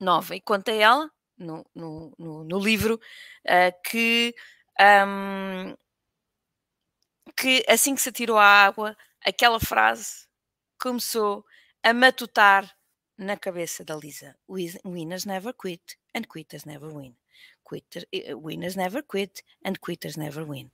nova. 0.00 0.34
E 0.34 0.40
conta 0.40 0.72
ela, 0.72 1.10
no, 1.38 1.64
no, 1.74 2.12
no, 2.18 2.44
no 2.44 2.58
livro, 2.58 3.00
uh, 3.46 3.82
que, 3.88 4.34
um, 4.80 5.74
que 7.36 7.64
assim 7.68 7.94
que 7.94 8.02
se 8.02 8.08
atirou 8.08 8.38
à 8.38 8.44
água, 8.44 8.96
aquela 9.24 9.60
frase 9.60 10.26
começou 10.78 11.44
a 11.82 11.92
matutar 11.92 12.70
na 13.18 13.36
cabeça 13.36 13.84
da 13.84 13.94
Lisa. 13.94 14.36
Winners 14.48 15.24
never 15.24 15.52
quit 15.54 15.96
and 16.14 16.22
quitters 16.22 16.64
never 16.64 16.92
win. 16.92 17.16
Quitter, 17.68 18.06
eh, 18.12 18.34
winners 18.34 18.76
never 18.76 19.02
quit 19.02 19.42
and 19.64 19.74
quitters 19.80 20.16
never 20.16 20.44
win. 20.44 20.70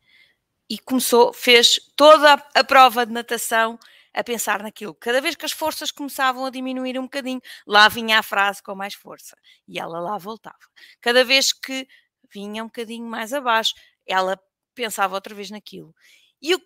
E 0.68 0.78
começou, 0.78 1.32
fez 1.32 1.80
toda 1.96 2.34
a 2.54 2.64
prova 2.64 3.06
de 3.06 3.12
natação 3.12 3.78
a 4.12 4.24
pensar 4.24 4.62
naquilo. 4.62 4.94
Cada 4.94 5.20
vez 5.20 5.36
que 5.36 5.44
as 5.44 5.52
forças 5.52 5.90
começavam 5.90 6.44
a 6.44 6.50
diminuir 6.50 6.98
um 6.98 7.04
bocadinho, 7.04 7.40
lá 7.66 7.88
vinha 7.88 8.18
a 8.18 8.22
frase 8.22 8.62
com 8.62 8.74
mais 8.74 8.94
força 8.94 9.36
e 9.66 9.78
ela 9.78 10.00
lá 10.00 10.18
voltava. 10.18 10.58
Cada 11.00 11.24
vez 11.24 11.52
que 11.52 11.86
vinha 12.32 12.64
um 12.64 12.66
bocadinho 12.66 13.06
mais 13.06 13.32
abaixo, 13.32 13.74
ela 14.06 14.38
pensava 14.74 15.14
outra 15.14 15.34
vez 15.34 15.50
naquilo. 15.50 15.94
E 16.40 16.54
o, 16.54 16.60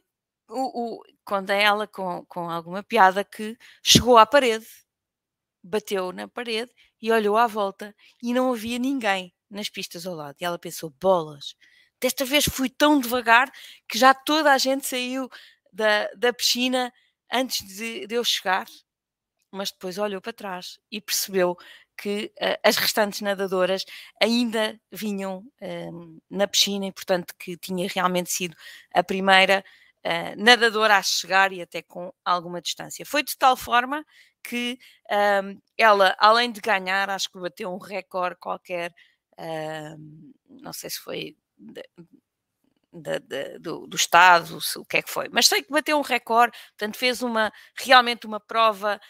o, 0.48 1.00
o, 1.00 1.02
conta 1.24 1.52
ela 1.54 1.86
com, 1.86 2.24
com 2.26 2.50
alguma 2.50 2.82
piada 2.82 3.24
que 3.24 3.56
chegou 3.82 4.18
à 4.18 4.26
parede 4.26 4.66
bateu 5.62 6.12
na 6.12 6.26
parede 6.28 6.72
e 7.00 7.12
olhou 7.12 7.36
à 7.36 7.46
volta 7.46 7.94
e 8.22 8.34
não 8.34 8.52
havia 8.52 8.78
ninguém 8.78 9.32
nas 9.48 9.68
pistas 9.68 10.06
ao 10.06 10.14
lado. 10.14 10.36
E 10.40 10.44
ela 10.44 10.58
pensou: 10.58 10.90
bolas, 11.00 11.54
desta 12.00 12.24
vez 12.24 12.44
fui 12.44 12.68
tão 12.68 12.98
devagar 12.98 13.50
que 13.88 13.98
já 13.98 14.12
toda 14.12 14.52
a 14.52 14.58
gente 14.58 14.86
saiu 14.86 15.28
da, 15.72 16.08
da 16.14 16.32
piscina 16.32 16.92
antes 17.32 17.66
de, 17.66 18.06
de 18.06 18.14
eu 18.14 18.24
chegar. 18.24 18.66
Mas 19.50 19.70
depois 19.70 19.98
olhou 19.98 20.20
para 20.20 20.32
trás 20.32 20.78
e 20.90 21.00
percebeu 21.00 21.56
que 21.96 22.32
uh, 22.40 22.58
as 22.64 22.76
restantes 22.76 23.20
nadadoras 23.20 23.84
ainda 24.20 24.80
vinham 24.90 25.38
uh, 25.60 26.22
na 26.30 26.46
piscina 26.46 26.86
e, 26.86 26.92
portanto, 26.92 27.34
que 27.38 27.56
tinha 27.56 27.88
realmente 27.88 28.30
sido 28.30 28.56
a 28.92 29.02
primeira 29.02 29.64
uh, 30.04 30.42
nadadora 30.42 30.96
a 30.96 31.02
chegar 31.02 31.52
e 31.52 31.62
até 31.62 31.82
com 31.82 32.12
alguma 32.24 32.60
distância. 32.60 33.06
Foi 33.06 33.22
de 33.22 33.36
tal 33.36 33.56
forma 33.56 34.04
que 34.42 34.78
um, 35.10 35.60
ela, 35.78 36.16
além 36.18 36.50
de 36.50 36.60
ganhar, 36.60 37.08
acho 37.10 37.30
que 37.30 37.38
bateu 37.38 37.72
um 37.72 37.78
recorde 37.78 38.36
qualquer, 38.40 38.92
um, 39.38 40.32
não 40.48 40.72
sei 40.72 40.90
se 40.90 40.98
foi 40.98 41.36
de, 41.56 41.82
do, 43.58 43.86
do, 43.86 43.96
Estado, 43.96 44.58
o 44.76 44.84
que 44.84 44.98
é 44.98 45.02
que 45.02 45.10
foi, 45.10 45.28
mas 45.30 45.46
sei 45.46 45.62
que 45.62 45.70
bateu 45.70 45.96
um 45.98 46.02
recorde, 46.02 46.56
portanto 46.70 46.98
fez 46.98 47.22
uma, 47.22 47.50
realmente 47.74 48.26
uma 48.26 48.38
prova 48.38 49.00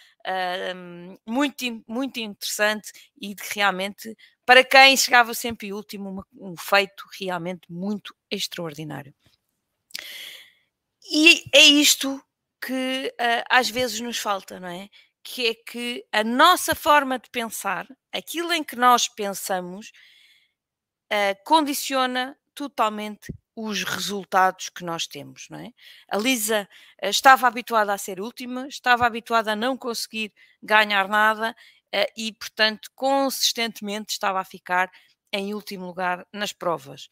muito, 1.27 1.85
muito 1.87 2.21
interessante 2.21 2.93
e 3.21 3.35
de 3.35 3.43
realmente, 3.55 4.17
para 4.45 4.65
quem 4.65 4.97
chegava 4.97 5.35
sempre 5.35 5.73
último, 5.73 6.11
uma, 6.11 6.27
um 6.35 6.57
feito 6.57 7.05
realmente 7.21 7.71
muito 7.71 8.15
extraordinário. 8.31 9.15
E 11.11 11.45
é 11.53 11.63
isto 11.63 12.23
que 12.65 13.13
uh, 13.21 13.45
às 13.51 13.69
vezes 13.69 14.01
nos 14.01 14.19
falta, 14.19 14.61
não 14.61 14.69
é? 14.69 14.89
que 15.23 15.47
é 15.47 15.55
que 15.55 16.05
a 16.13 16.25
nossa 16.25 16.75
forma 16.75 17.19
de 17.19 17.31
pensar, 17.31 17.87
aquilo 18.13 18.53
em 18.53 18.63
que 18.65 18.77
nós 18.77 19.09
pensamos, 19.09 19.93
uh, 21.13 21.45
condiciona 21.45 22.37
totalmente 22.55 23.33
os 23.55 23.85
resultados 23.85 24.69
que 24.71 24.85
nós 24.85 25.07
temos, 25.07 25.47
não 25.51 25.59
é? 25.59 25.73
A 26.09 26.17
Lisa 26.17 26.69
uh, 27.03 27.09
estava 27.09 27.47
habituada 27.47 27.93
a 27.93 27.99
ser 27.99 28.21
última, 28.21 28.67
estava 28.67 29.07
habituada 29.07 29.53
a 29.53 29.57
não 29.57 29.77
conseguir 29.77 30.33
ganhar 30.63 31.09
nada 31.09 31.55
uh, 31.95 32.13
e, 32.17 32.33
portanto, 32.33 32.91
consistentemente 32.95 34.13
estava 34.13 34.41
a 34.41 34.45
ficar 34.45 34.91
em 35.33 35.55
último 35.55 35.87
lugar 35.87 36.27
nas 36.33 36.53
provas. 36.53 37.09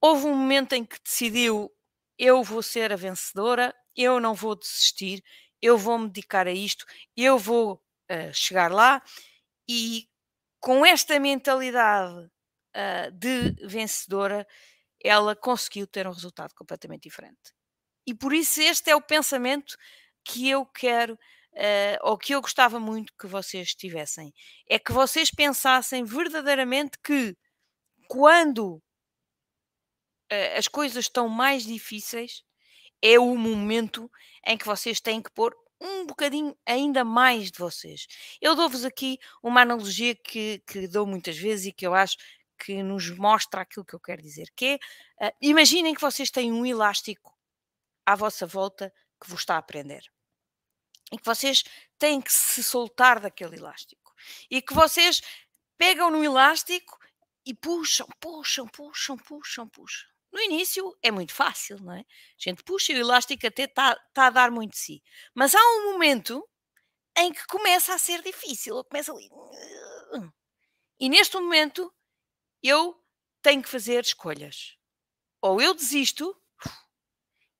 Houve 0.00 0.26
um 0.26 0.36
momento 0.36 0.74
em 0.74 0.84
que 0.84 0.98
decidiu: 1.02 1.70
eu 2.18 2.42
vou 2.42 2.62
ser 2.62 2.92
a 2.92 2.96
vencedora, 2.96 3.74
eu 3.96 4.20
não 4.20 4.34
vou 4.34 4.56
desistir, 4.56 5.22
eu 5.60 5.78
vou 5.78 5.98
me 5.98 6.08
dedicar 6.08 6.46
a 6.46 6.52
isto, 6.52 6.84
eu 7.16 7.38
vou 7.38 7.74
uh, 8.10 8.34
chegar 8.34 8.70
lá 8.70 9.02
e 9.68 10.08
com 10.60 10.84
esta 10.86 11.18
mentalidade 11.18 12.30
uh, 12.76 13.10
de 13.12 13.52
vencedora, 13.66 14.46
ela 15.02 15.34
conseguiu 15.36 15.86
ter 15.86 16.06
um 16.06 16.12
resultado 16.12 16.54
completamente 16.54 17.02
diferente. 17.02 17.52
E 18.06 18.14
por 18.14 18.32
isso 18.32 18.60
este 18.60 18.90
é 18.90 18.96
o 18.96 19.02
pensamento 19.02 19.76
que 20.24 20.48
eu 20.48 20.64
quero, 20.66 21.14
uh, 21.14 21.98
ou 22.02 22.18
que 22.18 22.34
eu 22.34 22.40
gostava 22.40 22.78
muito 22.80 23.12
que 23.18 23.26
vocês 23.26 23.74
tivessem. 23.74 24.32
É 24.68 24.78
que 24.78 24.92
vocês 24.92 25.30
pensassem 25.30 26.04
verdadeiramente 26.04 26.98
que 27.02 27.36
quando 28.08 28.76
uh, 30.32 30.58
as 30.58 30.68
coisas 30.68 31.04
estão 31.04 31.28
mais 31.28 31.64
difíceis, 31.64 32.42
é 33.00 33.18
o 33.18 33.36
momento 33.36 34.10
em 34.46 34.56
que 34.56 34.66
vocês 34.66 35.00
têm 35.00 35.22
que 35.22 35.30
pôr 35.32 35.56
um 35.80 36.06
bocadinho 36.06 36.56
ainda 36.64 37.04
mais 37.04 37.50
de 37.50 37.58
vocês. 37.58 38.06
Eu 38.40 38.54
dou-vos 38.54 38.84
aqui 38.84 39.18
uma 39.42 39.62
analogia 39.62 40.14
que, 40.14 40.62
que 40.66 40.86
dou 40.86 41.06
muitas 41.06 41.36
vezes 41.36 41.66
e 41.66 41.72
que 41.72 41.86
eu 41.86 41.94
acho 41.94 42.16
que 42.62 42.80
nos 42.80 43.10
mostra 43.10 43.62
aquilo 43.62 43.84
que 43.84 43.94
eu 43.94 44.00
quero 44.00 44.22
dizer, 44.22 44.52
que 44.54 44.78
é, 45.20 45.26
uh, 45.26 45.36
imaginem 45.40 45.94
que 45.94 46.00
vocês 46.00 46.30
têm 46.30 46.52
um 46.52 46.64
elástico 46.64 47.36
à 48.06 48.14
vossa 48.14 48.46
volta 48.46 48.94
que 49.20 49.28
vos 49.28 49.40
está 49.40 49.58
a 49.58 49.62
prender. 49.62 50.04
E 51.10 51.18
que 51.18 51.24
vocês 51.24 51.64
têm 51.98 52.20
que 52.20 52.32
se 52.32 52.62
soltar 52.62 53.18
daquele 53.18 53.56
elástico. 53.56 54.14
E 54.48 54.62
que 54.62 54.72
vocês 54.72 55.20
pegam 55.76 56.10
no 56.10 56.22
elástico 56.22 56.96
e 57.44 57.52
puxam, 57.52 58.06
puxam, 58.20 58.68
puxam, 58.68 59.16
puxam, 59.16 59.68
puxam. 59.68 60.08
No 60.32 60.40
início 60.40 60.96
é 61.02 61.10
muito 61.10 61.34
fácil, 61.34 61.78
não 61.80 61.92
é? 61.92 62.00
A 62.00 62.04
gente 62.38 62.62
puxa 62.62 62.92
e 62.92 62.96
o 62.96 63.00
elástico 63.00 63.46
até 63.46 63.64
está 63.64 63.96
tá 64.14 64.28
a 64.28 64.30
dar 64.30 64.50
muito 64.50 64.72
de 64.72 64.78
si. 64.78 65.02
Mas 65.34 65.54
há 65.54 65.60
um 65.76 65.92
momento 65.92 66.48
em 67.18 67.32
que 67.32 67.44
começa 67.46 67.92
a 67.92 67.98
ser 67.98 68.22
difícil, 68.22 68.82
começa 68.84 69.12
ali. 69.12 69.28
E 70.98 71.08
neste 71.08 71.36
momento 71.36 71.92
eu 72.62 73.02
tenho 73.42 73.62
que 73.62 73.68
fazer 73.68 74.02
escolhas. 74.04 74.76
Ou 75.42 75.60
eu 75.60 75.74
desisto 75.74 76.36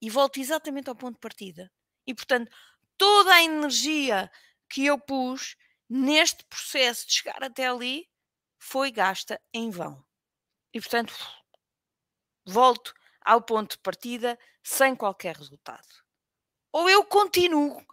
e 0.00 0.10
volto 0.10 0.38
exatamente 0.40 0.88
ao 0.88 0.96
ponto 0.96 1.14
de 1.14 1.20
partida. 1.20 1.70
E 2.06 2.14
portanto, 2.14 2.50
toda 2.98 3.34
a 3.34 3.42
energia 3.42 4.30
que 4.68 4.86
eu 4.86 4.98
pus 4.98 5.56
neste 5.88 6.44
processo 6.46 7.06
de 7.06 7.14
chegar 7.14 7.42
até 7.42 7.66
ali 7.68 8.08
foi 8.58 8.90
gasta 8.90 9.40
em 9.52 9.70
vão. 9.70 10.04
E 10.74 10.80
portanto, 10.80 11.14
volto 12.46 12.94
ao 13.24 13.42
ponto 13.42 13.72
de 13.76 13.82
partida 13.82 14.38
sem 14.62 14.94
qualquer 14.96 15.36
resultado. 15.36 15.86
Ou 16.72 16.88
eu 16.88 17.04
continuo 17.04 17.84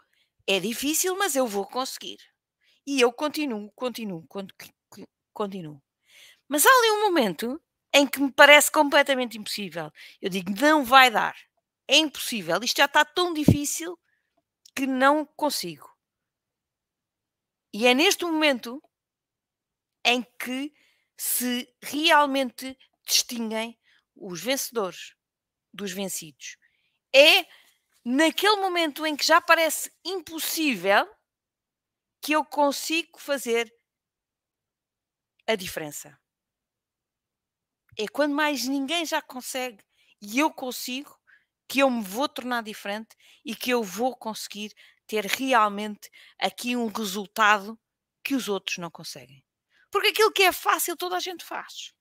É 0.48 0.60
difícil, 0.60 1.16
mas 1.18 1.36
eu 1.36 1.48
vou 1.48 1.66
conseguir. 1.68 2.20
E 2.86 3.02
eu 3.02 3.14
continuo, 3.14 3.72
continuo, 3.76 4.26
continuo. 5.34 5.82
Mas 6.50 6.66
há 6.66 6.70
ali 6.70 6.92
um 6.92 7.02
momento 7.04 7.62
em 7.94 8.08
que 8.08 8.20
me 8.20 8.32
parece 8.32 8.72
completamente 8.72 9.38
impossível. 9.38 9.92
Eu 10.20 10.30
digo, 10.30 10.52
não 10.60 10.84
vai 10.84 11.12
dar. 11.12 11.38
É 11.88 11.96
impossível. 11.96 12.60
Isto 12.64 12.78
já 12.78 12.86
está 12.86 13.06
tão 13.06 13.34
difícil 13.34 13.98
que 14.76 14.88
não 14.88 15.26
consigo. 15.26 15.90
E 17.72 17.86
é 17.86 17.94
neste 17.94 18.26
momento 18.26 18.82
em 20.04 20.24
que 20.40 20.74
se 21.16 21.72
realmente 21.82 22.78
distinguem 23.06 23.78
os 24.16 24.42
vencedores 24.42 25.16
dos 25.72 25.92
vencidos. 25.92 26.58
É 27.14 27.46
naquele 28.04 28.56
momento 28.56 29.06
em 29.06 29.16
que 29.16 29.26
já 29.26 29.40
parece 29.40 29.92
impossível 30.04 31.08
que 32.22 32.34
eu 32.34 32.44
consigo 32.44 33.20
fazer 33.20 33.72
a 35.48 35.56
diferença. 35.56 36.20
É 37.98 38.08
quando 38.08 38.34
mais 38.34 38.66
ninguém 38.66 39.06
já 39.06 39.22
consegue 39.22 39.84
e 40.22 40.40
eu 40.40 40.52
consigo 40.52 41.18
que 41.68 41.80
eu 41.80 41.90
me 41.90 42.02
vou 42.04 42.28
tornar 42.28 42.64
diferente 42.64 43.16
e 43.46 43.56
que 43.56 43.70
eu 43.70 43.84
vou 43.84 44.16
conseguir 44.16 44.74
ter 45.06 45.26
realmente 45.26 46.10
aqui 46.40 46.76
um 46.76 46.88
resultado 46.88 47.80
que 48.24 48.36
os 48.36 48.48
outros 48.50 48.78
não 48.78 48.90
conseguem. 48.92 49.44
Porque 49.92 50.10
aquilo 50.10 50.32
que 50.32 50.44
é 50.44 50.52
fácil 50.52 50.98
toda 50.98 51.16
a 51.16 51.20
gente 51.20 51.44
faz. 51.44 51.94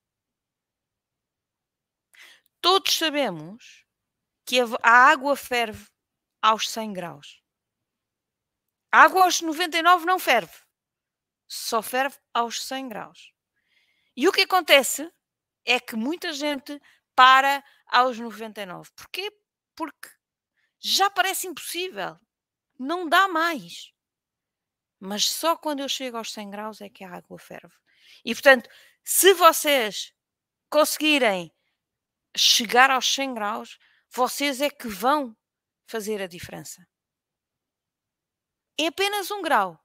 Todos 2.60 2.96
sabemos 2.96 3.84
que 4.44 4.58
a 4.82 4.90
água 4.90 5.36
ferve 5.36 5.86
aos 6.42 6.68
100 6.68 6.92
graus. 6.92 7.42
A 8.90 9.02
água 9.02 9.24
aos 9.24 9.40
99 9.40 10.06
não 10.06 10.18
ferve. 10.18 10.54
Só 11.46 11.82
ferve 11.82 12.16
aos 12.32 12.62
100 12.62 12.88
graus. 12.88 13.32
E 14.16 14.26
o 14.26 14.32
que 14.32 14.42
acontece 14.42 15.10
é 15.68 15.78
que 15.78 15.94
muita 15.94 16.32
gente 16.32 16.80
para 17.14 17.62
aos 17.86 18.18
99. 18.18 18.90
Porquê? 18.96 19.30
Porque 19.76 20.08
já 20.80 21.10
parece 21.10 21.46
impossível. 21.46 22.18
Não 22.78 23.06
dá 23.06 23.28
mais. 23.28 23.92
Mas 24.98 25.28
só 25.28 25.56
quando 25.56 25.80
eu 25.80 25.88
chego 25.88 26.16
aos 26.16 26.32
100 26.32 26.50
graus 26.50 26.80
é 26.80 26.88
que 26.88 27.04
a 27.04 27.14
água 27.14 27.38
ferve. 27.38 27.74
E 28.24 28.34
portanto, 28.34 28.70
se 29.04 29.34
vocês 29.34 30.14
conseguirem 30.70 31.54
chegar 32.34 32.90
aos 32.90 33.06
100 33.14 33.34
graus, 33.34 33.78
vocês 34.10 34.62
é 34.62 34.70
que 34.70 34.88
vão 34.88 35.36
fazer 35.86 36.22
a 36.22 36.26
diferença. 36.26 36.86
É 38.80 38.86
apenas 38.86 39.30
um 39.30 39.42
grau, 39.42 39.78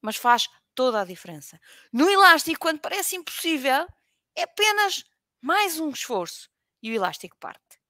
mas 0.00 0.16
faz 0.16 0.48
toda 0.74 1.00
a 1.00 1.04
diferença. 1.04 1.60
No 1.92 2.08
elástico, 2.08 2.60
quando 2.60 2.80
parece 2.80 3.16
impossível, 3.16 3.88
é 4.36 4.42
apenas 4.42 5.04
mais 5.46 5.78
um 5.78 5.90
esforço 5.90 6.50
e 6.82 6.90
o 6.90 6.94
elástico 6.94 7.36
parte. 7.38 7.80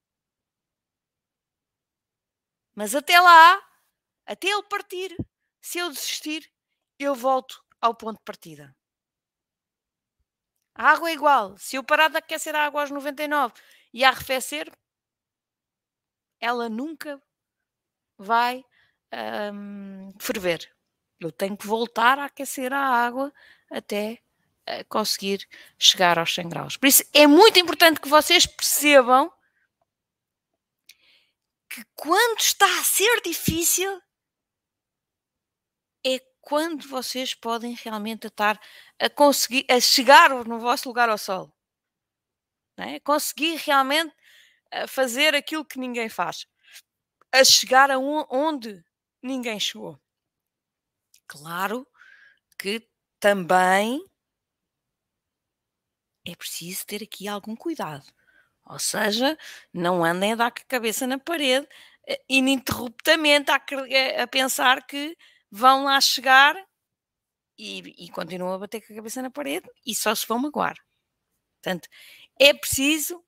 Mas 2.75 2.94
até 2.94 3.18
lá, 3.18 3.66
até 4.26 4.48
ele 4.48 4.62
partir, 4.64 5.16
se 5.62 5.78
eu 5.78 5.88
desistir, 5.88 6.52
eu 6.98 7.14
volto 7.14 7.64
ao 7.80 7.94
ponto 7.94 8.18
de 8.18 8.25
partida. 8.25 8.76
A 10.75 10.90
água 10.90 11.08
é 11.08 11.14
igual. 11.14 11.56
Se 11.56 11.76
eu 11.76 11.82
parar 11.82 12.08
de 12.08 12.18
aquecer 12.18 12.54
a 12.54 12.66
água 12.66 12.82
aos 12.82 12.90
99 12.90 13.54
e 13.90 14.04
arrefecer, 14.04 14.70
ela 16.38 16.69
nunca 16.69 17.23
vai 18.19 18.62
um, 19.54 20.12
ferver. 20.21 20.71
Eu 21.19 21.32
tenho 21.32 21.56
que 21.56 21.66
voltar 21.66 22.19
a 22.19 22.26
aquecer 22.26 22.71
a 22.75 22.86
água 22.86 23.32
até 23.71 24.23
conseguir 24.88 25.46
chegar 25.78 26.18
aos 26.18 26.34
100 26.34 26.48
graus. 26.48 26.76
Por 26.76 26.86
isso 26.86 27.04
é 27.12 27.26
muito 27.26 27.58
importante 27.58 28.00
que 28.00 28.08
vocês 28.08 28.46
percebam 28.46 29.32
que 31.68 31.84
quando 31.94 32.40
está 32.40 32.66
a 32.80 32.84
ser 32.84 33.20
difícil 33.22 34.00
é 36.04 36.20
quando 36.40 36.88
vocês 36.88 37.34
podem 37.34 37.74
realmente 37.74 38.28
estar 38.28 38.58
a 38.98 39.10
conseguir 39.10 39.66
a 39.68 39.80
chegar 39.80 40.30
no 40.44 40.58
vosso 40.58 40.88
lugar 40.88 41.08
ao 41.08 41.18
sol. 41.18 41.52
É? 42.78 43.00
Conseguir 43.00 43.56
realmente 43.56 44.14
eh, 44.70 44.86
fazer 44.86 45.34
aquilo 45.34 45.64
que 45.64 45.78
ninguém 45.78 46.08
faz. 46.08 46.46
A 47.32 47.42
chegar 47.44 47.90
a 47.90 47.98
onde 47.98 48.84
ninguém 49.22 49.58
chegou. 49.58 50.00
Claro 51.26 51.86
que 52.58 52.88
também 53.18 54.04
é 56.26 56.34
preciso 56.34 56.84
ter 56.86 57.02
aqui 57.02 57.28
algum 57.28 57.54
cuidado. 57.54 58.04
Ou 58.65 58.78
seja, 58.78 59.39
não 59.73 60.04
andem 60.04 60.32
a 60.32 60.36
dar 60.36 60.50
com 60.50 60.60
a 60.60 60.65
cabeça 60.65 61.06
na 61.06 61.19
parede 61.19 61.67
eh, 62.06 62.21
ininterruptamente 62.28 63.50
a, 63.50 63.60
eh, 63.89 64.23
a 64.23 64.26
pensar 64.26 64.84
que 64.86 65.17
vão 65.50 65.84
lá 65.84 66.00
chegar 66.00 66.56
e, 67.58 68.04
e, 68.04 68.10
continuam 68.10 68.52
a 68.52 68.58
bater 68.58 68.80
com 68.86 68.93
a 68.93 68.97
cabeça 68.97 69.23
na 69.23 69.30
parede 69.30 69.69
e 69.86 69.95
só 69.95 70.15
se 70.15 70.26
vão 70.26 70.39
magoar. 70.39 70.76
Portanto, 71.62 71.89
é 72.39 72.52
preciso 72.52 73.25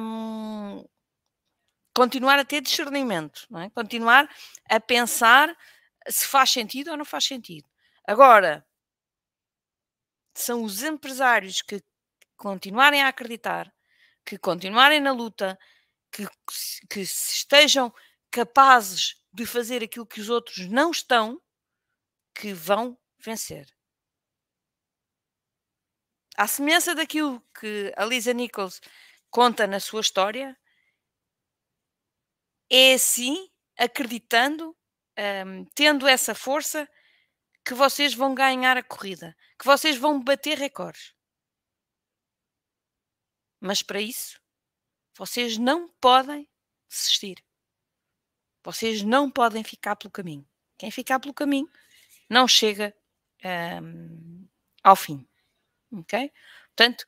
hum, 0.00 0.84
continuar 1.94 2.38
a 2.38 2.44
ter 2.44 2.60
discernimento, 2.62 3.46
é? 3.58 3.68
continuar 3.70 4.28
a 4.70 4.80
pensar 4.80 5.54
se 6.08 6.26
faz 6.26 6.50
sentido 6.50 6.90
ou 6.92 6.96
não 6.96 7.04
faz 7.04 7.24
sentido. 7.24 7.68
Agora, 8.06 8.66
são 10.34 10.62
os 10.62 10.82
empresários 10.82 11.62
que 11.62 11.82
continuarem 12.36 13.02
a 13.02 13.08
acreditar, 13.08 13.72
que 14.24 14.38
continuarem 14.38 15.00
na 15.00 15.12
luta, 15.12 15.58
que, 16.12 16.26
que 16.88 17.00
estejam 17.00 17.92
capazes 18.30 19.16
de 19.32 19.46
fazer 19.46 19.82
aquilo 19.82 20.06
que 20.06 20.20
os 20.20 20.28
outros 20.28 20.66
não 20.66 20.90
estão, 20.90 21.40
que 22.34 22.52
vão 22.52 22.98
vencer. 23.18 23.66
À 26.36 26.46
semelhança 26.46 26.94
daquilo 26.94 27.40
que 27.58 27.92
a 27.96 28.04
Lisa 28.04 28.32
Nichols 28.32 28.80
conta 29.30 29.66
na 29.66 29.80
sua 29.80 30.02
história, 30.02 30.56
é 32.70 32.94
assim, 32.94 33.48
acreditando, 33.78 34.76
um, 35.46 35.64
tendo 35.74 36.06
essa 36.06 36.34
força, 36.34 36.88
que 37.64 37.74
vocês 37.74 38.14
vão 38.14 38.34
ganhar 38.34 38.76
a 38.76 38.82
corrida, 38.82 39.36
que 39.58 39.64
vocês 39.64 39.96
vão 39.96 40.22
bater 40.22 40.58
recordes. 40.58 41.15
Mas 43.60 43.82
para 43.82 44.00
isso, 44.00 44.40
vocês 45.16 45.56
não 45.56 45.88
podem 46.00 46.48
desistir. 46.88 47.42
Vocês 48.62 49.02
não 49.02 49.30
podem 49.30 49.62
ficar 49.64 49.96
pelo 49.96 50.10
caminho. 50.10 50.46
Quem 50.76 50.90
ficar 50.90 51.20
pelo 51.20 51.32
caminho 51.32 51.70
não 52.28 52.46
chega 52.46 52.94
um, 53.82 54.46
ao 54.82 54.96
fim. 54.96 55.26
Ok? 55.92 56.32
Portanto, 56.74 57.06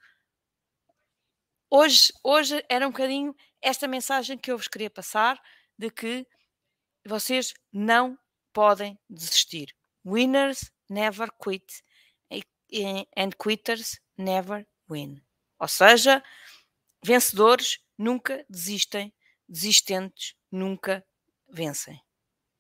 hoje, 1.69 2.13
hoje 2.23 2.65
era 2.69 2.87
um 2.87 2.91
bocadinho 2.91 3.35
esta 3.61 3.89
mensagem 3.89 4.39
que 4.39 4.51
eu 4.51 4.57
vos 4.57 4.69
queria 4.69 4.91
passar 4.91 5.41
de 5.77 5.91
que 5.91 6.27
vocês 7.05 7.53
não 7.73 8.19
podem 8.53 8.99
desistir. 9.09 9.75
Winners 10.07 10.71
never 10.89 11.29
quit 11.43 11.83
and 13.17 13.31
quitters 13.39 14.01
never 14.17 14.67
win. 14.89 15.28
Ou 15.59 15.69
seja, 15.69 16.23
vencedores 17.03 17.81
nunca 17.97 18.45
desistem, 18.49 19.13
desistentes 19.49 20.35
nunca 20.51 21.05
vencem. 21.49 22.03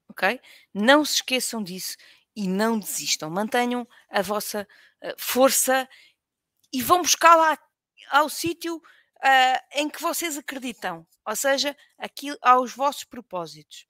Ok? 0.08 0.40
Não 0.72 1.04
se 1.04 1.16
esqueçam 1.16 1.62
disso 1.62 1.96
e 2.34 2.48
não 2.48 2.78
desistam. 2.78 3.30
Mantenham 3.30 3.86
a 4.08 4.22
vossa 4.22 4.66
uh, 5.02 5.14
força 5.18 5.88
e 6.72 6.82
vão 6.82 7.02
buscar 7.02 7.36
lá 7.36 7.58
ao 8.10 8.28
sítio 8.28 8.76
uh, 8.76 9.60
em 9.72 9.88
que 9.88 10.00
vocês 10.00 10.36
acreditam, 10.36 11.06
ou 11.24 11.36
seja, 11.36 11.76
aqui, 11.98 12.36
aos 12.40 12.72
vossos 12.72 13.04
propósitos. 13.04 13.86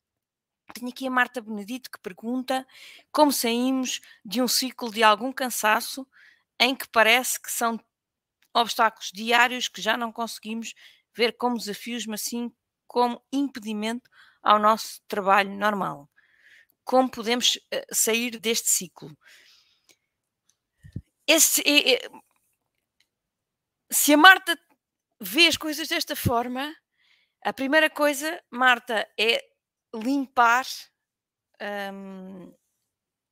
Tenho 0.74 0.90
aqui 0.90 1.06
a 1.06 1.10
Marta 1.10 1.40
Benedito 1.40 1.90
que 1.90 1.98
pergunta 1.98 2.66
como 3.10 3.32
saímos 3.32 4.00
de 4.24 4.42
um 4.42 4.48
ciclo 4.48 4.90
de 4.90 5.02
algum 5.02 5.32
cansaço 5.32 6.06
em 6.60 6.74
que 6.74 6.88
parece 6.88 7.40
que 7.40 7.50
são 7.50 7.80
obstáculos 8.54 9.10
diários 9.12 9.68
que 9.68 9.80
já 9.80 9.96
não 9.96 10.12
conseguimos 10.12 10.74
ver 11.16 11.36
como 11.36 11.58
desafios, 11.58 12.06
mas 12.06 12.22
sim 12.22 12.52
como 12.86 13.22
impedimento 13.32 14.08
ao 14.42 14.58
nosso 14.58 15.00
trabalho 15.08 15.50
normal 15.50 16.08
como 16.88 17.10
podemos 17.10 17.56
uh, 17.56 17.94
sair 17.94 18.40
deste 18.40 18.70
ciclo. 18.70 19.14
Esse, 21.26 21.60
é, 21.66 21.96
é, 21.96 22.08
se 23.92 24.14
a 24.14 24.16
Marta 24.16 24.58
vê 25.20 25.46
as 25.48 25.58
coisas 25.58 25.86
desta 25.86 26.16
forma, 26.16 26.74
a 27.44 27.52
primeira 27.52 27.90
coisa, 27.90 28.42
Marta, 28.50 29.06
é 29.20 29.44
limpar 29.94 30.64
um, 31.92 32.54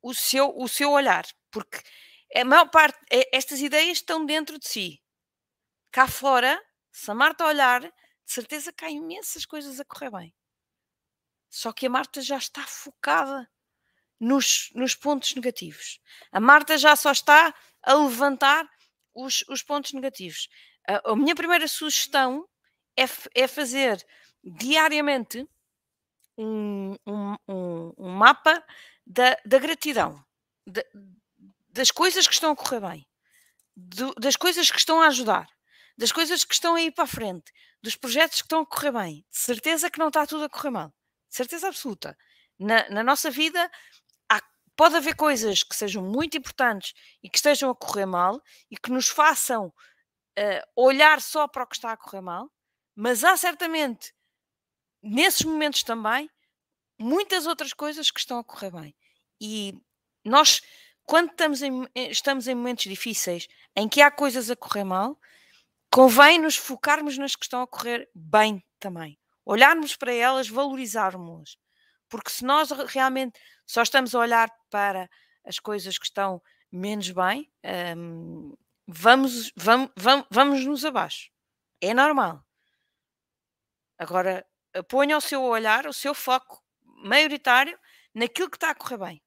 o, 0.02 0.12
seu, 0.12 0.54
o 0.54 0.68
seu 0.68 0.90
olhar, 0.90 1.26
porque 1.50 1.78
a 2.34 2.44
maior 2.44 2.68
parte, 2.68 2.98
estas 3.32 3.60
ideias 3.60 3.96
estão 3.96 4.26
dentro 4.26 4.58
de 4.58 4.68
si. 4.68 5.02
Cá 5.96 6.06
fora, 6.06 6.62
se 6.92 7.10
a 7.10 7.14
Marta 7.14 7.46
olhar, 7.46 7.80
de 7.80 7.90
certeza 8.26 8.70
que 8.70 8.84
há 8.84 8.90
imensas 8.90 9.46
coisas 9.46 9.80
a 9.80 9.84
correr 9.86 10.10
bem. 10.10 10.34
Só 11.48 11.72
que 11.72 11.86
a 11.86 11.88
Marta 11.88 12.20
já 12.20 12.36
está 12.36 12.62
focada 12.64 13.50
nos, 14.20 14.70
nos 14.74 14.94
pontos 14.94 15.34
negativos. 15.34 15.98
A 16.30 16.38
Marta 16.38 16.76
já 16.76 16.94
só 16.96 17.10
está 17.10 17.54
a 17.82 17.94
levantar 17.94 18.68
os, 19.14 19.42
os 19.48 19.62
pontos 19.62 19.94
negativos. 19.94 20.50
A, 20.86 21.12
a, 21.12 21.16
minha 21.16 21.34
primeira 21.34 21.66
sugestão 21.66 22.46
é, 22.94 23.04
é 23.34 23.48
fazer 23.48 24.06
diariamente 24.44 25.48
um, 26.36 26.94
um, 27.06 27.36
um, 27.48 27.94
um 27.96 28.10
mapa 28.10 28.62
da, 29.06 29.34
da 29.46 29.58
gratidão, 29.58 30.22
da, 30.66 30.84
das 31.70 31.90
coisas 31.90 32.28
que 32.28 32.34
estão 32.34 32.52
a 32.52 32.56
correr 32.56 32.80
bem, 32.80 33.06
das 34.18 34.36
coisas 34.36 34.70
que 34.70 34.78
estão 34.78 35.00
a 35.00 35.06
ajudar, 35.06 35.55
das 35.96 36.12
coisas 36.12 36.44
que 36.44 36.54
estão 36.54 36.74
a 36.74 36.82
ir 36.82 36.92
para 36.92 37.06
frente, 37.06 37.52
dos 37.82 37.96
projetos 37.96 38.38
que 38.38 38.46
estão 38.46 38.60
a 38.60 38.66
correr 38.66 38.92
bem. 38.92 39.26
De 39.30 39.38
certeza 39.38 39.90
que 39.90 39.98
não 39.98 40.08
está 40.08 40.26
tudo 40.26 40.44
a 40.44 40.48
correr 40.48 40.70
mal. 40.70 40.88
De 41.28 41.36
certeza 41.36 41.68
absoluta. 41.68 42.16
Na, 42.58 42.88
na 42.90 43.02
nossa 43.02 43.30
vida 43.30 43.70
há, 44.28 44.40
pode 44.76 44.96
haver 44.96 45.14
coisas 45.14 45.62
que 45.62 45.74
sejam 45.74 46.02
muito 46.02 46.36
importantes 46.36 46.94
e 47.22 47.30
que 47.30 47.38
estejam 47.38 47.70
a 47.70 47.74
correr 47.74 48.06
mal 48.06 48.40
e 48.70 48.76
que 48.76 48.90
nos 48.90 49.08
façam 49.08 49.66
uh, 49.66 50.62
olhar 50.74 51.20
só 51.20 51.48
para 51.48 51.64
o 51.64 51.66
que 51.66 51.76
está 51.76 51.92
a 51.92 51.96
correr 51.96 52.20
mal, 52.20 52.50
mas 52.94 53.24
há 53.24 53.36
certamente 53.36 54.14
nesses 55.02 55.42
momentos 55.42 55.82
também 55.82 56.30
muitas 56.98 57.46
outras 57.46 57.72
coisas 57.72 58.10
que 58.10 58.20
estão 58.20 58.38
a 58.38 58.44
correr 58.44 58.70
bem. 58.70 58.96
E 59.40 59.74
nós, 60.24 60.62
quando 61.04 61.30
estamos 61.30 61.62
em, 61.62 61.86
estamos 61.94 62.48
em 62.48 62.54
momentos 62.54 62.84
difíceis 62.84 63.48
em 63.74 63.88
que 63.88 64.00
há 64.00 64.10
coisas 64.10 64.50
a 64.50 64.56
correr 64.56 64.84
mal, 64.84 65.18
convém 65.96 66.38
nos 66.38 66.58
focarmos 66.58 67.16
nas 67.16 67.34
que 67.34 67.46
estão 67.46 67.62
a 67.62 67.66
correr 67.66 68.06
bem 68.14 68.62
também. 68.78 69.18
Olharmos 69.46 69.96
para 69.96 70.12
elas, 70.12 70.46
valorizarmos. 70.46 71.56
Porque 72.06 72.28
se 72.28 72.44
nós 72.44 72.70
realmente 72.70 73.40
só 73.66 73.80
estamos 73.80 74.14
a 74.14 74.18
olhar 74.18 74.50
para 74.68 75.08
as 75.42 75.58
coisas 75.58 75.96
que 75.96 76.04
estão 76.04 76.42
menos 76.70 77.10
bem, 77.12 77.50
hum, 77.96 78.54
vamos, 78.86 79.50
vamos, 79.56 79.90
vamos, 79.96 80.26
vamos 80.30 80.66
nos 80.66 80.84
abaixo. 80.84 81.30
É 81.80 81.94
normal. 81.94 82.44
Agora, 83.98 84.46
ponha 84.90 85.16
o 85.16 85.20
seu 85.22 85.42
olhar, 85.44 85.86
o 85.86 85.94
seu 85.94 86.12
foco 86.12 86.62
maioritário 86.84 87.78
naquilo 88.14 88.50
que 88.50 88.58
está 88.58 88.68
a 88.68 88.74
correr 88.74 88.98
bem. 88.98 89.22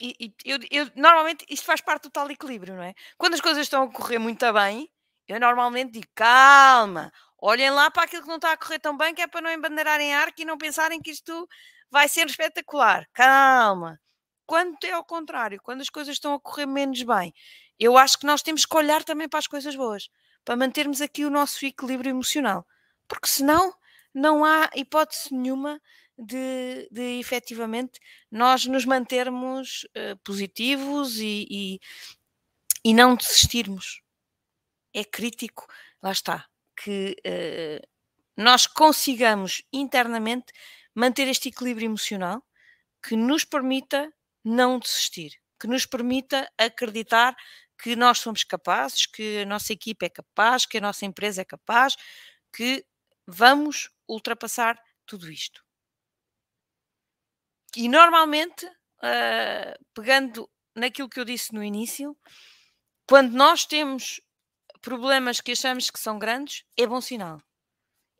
E, 0.00 0.16
e 0.18 0.34
eu, 0.44 0.58
eu, 0.68 0.90
normalmente 0.96 1.46
isto 1.48 1.64
faz 1.64 1.80
parte 1.80 2.02
do 2.02 2.10
tal 2.10 2.28
equilíbrio, 2.28 2.74
não 2.74 2.82
é? 2.82 2.92
Quando 3.16 3.34
as 3.34 3.40
coisas 3.40 3.62
estão 3.62 3.84
a 3.84 3.92
correr 3.92 4.18
muito 4.18 4.52
bem, 4.52 4.90
eu 5.28 5.40
normalmente 5.40 5.92
digo 5.92 6.06
calma, 6.14 7.12
olhem 7.38 7.70
lá 7.70 7.90
para 7.90 8.04
aquilo 8.04 8.22
que 8.22 8.28
não 8.28 8.36
está 8.36 8.52
a 8.52 8.56
correr 8.56 8.78
tão 8.78 8.96
bem, 8.96 9.14
que 9.14 9.22
é 9.22 9.26
para 9.26 9.40
não 9.40 9.50
embandeirarem 9.50 10.14
arco 10.14 10.40
e 10.40 10.44
não 10.44 10.58
pensarem 10.58 11.00
que 11.00 11.10
isto 11.10 11.48
vai 11.90 12.08
ser 12.08 12.26
espetacular. 12.26 13.06
Calma. 13.12 14.00
Quando 14.46 14.76
é 14.84 14.92
ao 14.92 15.04
contrário, 15.04 15.60
quando 15.62 15.80
as 15.80 15.90
coisas 15.90 16.14
estão 16.14 16.34
a 16.34 16.40
correr 16.40 16.66
menos 16.66 17.02
bem, 17.02 17.34
eu 17.78 17.98
acho 17.98 18.18
que 18.18 18.26
nós 18.26 18.42
temos 18.42 18.64
que 18.64 18.76
olhar 18.76 19.02
também 19.04 19.28
para 19.28 19.38
as 19.38 19.46
coisas 19.46 19.74
boas, 19.74 20.08
para 20.44 20.56
mantermos 20.56 21.00
aqui 21.00 21.24
o 21.24 21.30
nosso 21.30 21.64
equilíbrio 21.66 22.10
emocional. 22.10 22.66
Porque 23.08 23.28
senão 23.28 23.74
não 24.14 24.44
há 24.44 24.70
hipótese 24.74 25.34
nenhuma 25.34 25.80
de, 26.18 26.88
de 26.90 27.18
efetivamente 27.20 28.00
nós 28.30 28.64
nos 28.66 28.84
mantermos 28.84 29.86
uh, 29.96 30.16
positivos 30.24 31.18
e, 31.18 31.46
e, 31.50 31.80
e, 32.84 32.94
não 32.94 33.14
desistirmos. 33.14 34.00
É 34.96 35.04
crítico, 35.04 35.66
lá 36.02 36.10
está, 36.10 36.48
que 36.74 37.14
uh, 37.26 37.86
nós 38.34 38.66
consigamos 38.66 39.62
internamente 39.70 40.54
manter 40.94 41.28
este 41.28 41.50
equilíbrio 41.50 41.84
emocional 41.84 42.42
que 43.02 43.14
nos 43.14 43.44
permita 43.44 44.10
não 44.42 44.78
desistir, 44.78 45.38
que 45.60 45.66
nos 45.66 45.84
permita 45.84 46.50
acreditar 46.56 47.36
que 47.78 47.94
nós 47.94 48.20
somos 48.20 48.42
capazes, 48.42 49.04
que 49.04 49.42
a 49.42 49.44
nossa 49.44 49.70
equipa 49.74 50.06
é 50.06 50.08
capaz, 50.08 50.64
que 50.64 50.78
a 50.78 50.80
nossa 50.80 51.04
empresa 51.04 51.42
é 51.42 51.44
capaz, 51.44 51.94
que 52.50 52.82
vamos 53.26 53.90
ultrapassar 54.08 54.82
tudo 55.04 55.30
isto. 55.30 55.62
E 57.76 57.86
normalmente, 57.86 58.64
uh, 58.64 59.84
pegando 59.92 60.48
naquilo 60.74 61.10
que 61.10 61.20
eu 61.20 61.24
disse 61.26 61.52
no 61.52 61.62
início, 61.62 62.16
quando 63.06 63.32
nós 63.32 63.66
temos 63.66 64.22
problemas 64.80 65.40
que 65.40 65.52
achamos 65.52 65.90
que 65.90 65.98
são 65.98 66.18
grandes, 66.18 66.64
é 66.76 66.86
bom 66.86 67.00
sinal. 67.00 67.42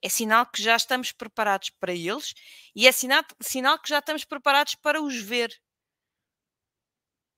É 0.02 0.08
sinal 0.08 0.46
que 0.46 0.62
já 0.62 0.76
estamos 0.76 1.12
preparados 1.12 1.70
para 1.70 1.92
eles 1.92 2.34
e 2.74 2.86
é 2.86 2.92
sinal, 2.92 3.24
sinal 3.40 3.78
que 3.78 3.88
já 3.88 3.98
estamos 3.98 4.24
preparados 4.24 4.74
para 4.74 5.00
os 5.00 5.16
ver. 5.16 5.50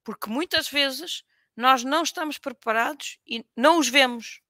Porque 0.04 0.28
muitas 0.28 0.68
vezes 0.68 1.22
nós 1.56 1.84
não 1.84 2.02
estamos 2.02 2.38
preparados 2.38 3.18
e 3.26 3.44
não 3.56 3.78
os 3.78 3.88
vemos 3.88 4.40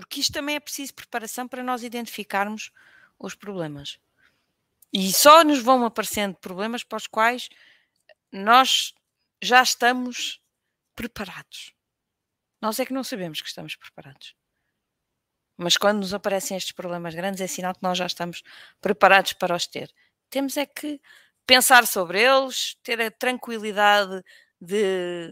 porque 0.00 0.20
isto 0.20 0.32
também 0.32 0.56
é 0.56 0.60
preciso 0.60 0.94
preparação 0.94 1.46
para 1.46 1.62
nós 1.62 1.82
identificarmos 1.82 2.70
os 3.18 3.34
problemas. 3.34 3.98
E 4.90 5.12
só 5.12 5.44
nos 5.44 5.60
vão 5.60 5.84
aparecendo 5.84 6.36
problemas 6.36 6.82
para 6.82 6.96
os 6.96 7.06
quais 7.06 7.50
nós 8.32 8.94
já 9.42 9.62
estamos 9.62 10.40
preparados. 10.96 11.74
Nós 12.60 12.78
é 12.78 12.86
que 12.86 12.92
não 12.92 13.04
sabemos 13.04 13.40
que 13.40 13.48
estamos 13.48 13.74
preparados. 13.76 14.34
Mas 15.56 15.76
quando 15.76 16.00
nos 16.00 16.14
aparecem 16.14 16.56
estes 16.56 16.72
problemas 16.72 17.14
grandes, 17.14 17.40
é 17.40 17.46
sinal 17.46 17.74
que 17.74 17.82
nós 17.82 17.98
já 17.98 18.06
estamos 18.06 18.42
preparados 18.80 19.32
para 19.34 19.54
os 19.54 19.66
ter. 19.66 19.92
Temos 20.30 20.56
é 20.56 20.66
que 20.66 21.00
pensar 21.46 21.86
sobre 21.86 22.22
eles, 22.22 22.76
ter 22.82 23.00
a 23.00 23.10
tranquilidade 23.10 24.22
de 24.60 25.30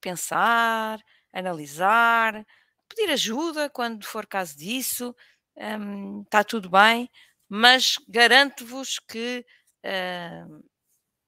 pensar, 0.00 1.00
analisar, 1.32 2.44
pedir 2.88 3.10
ajuda 3.10 3.70
quando 3.70 4.04
for 4.04 4.26
caso 4.26 4.56
disso, 4.56 5.14
um, 5.56 6.22
está 6.22 6.44
tudo 6.44 6.68
bem, 6.68 7.10
mas 7.48 7.96
garanto-vos 8.08 8.98
que 8.98 9.44
uh, 9.84 10.64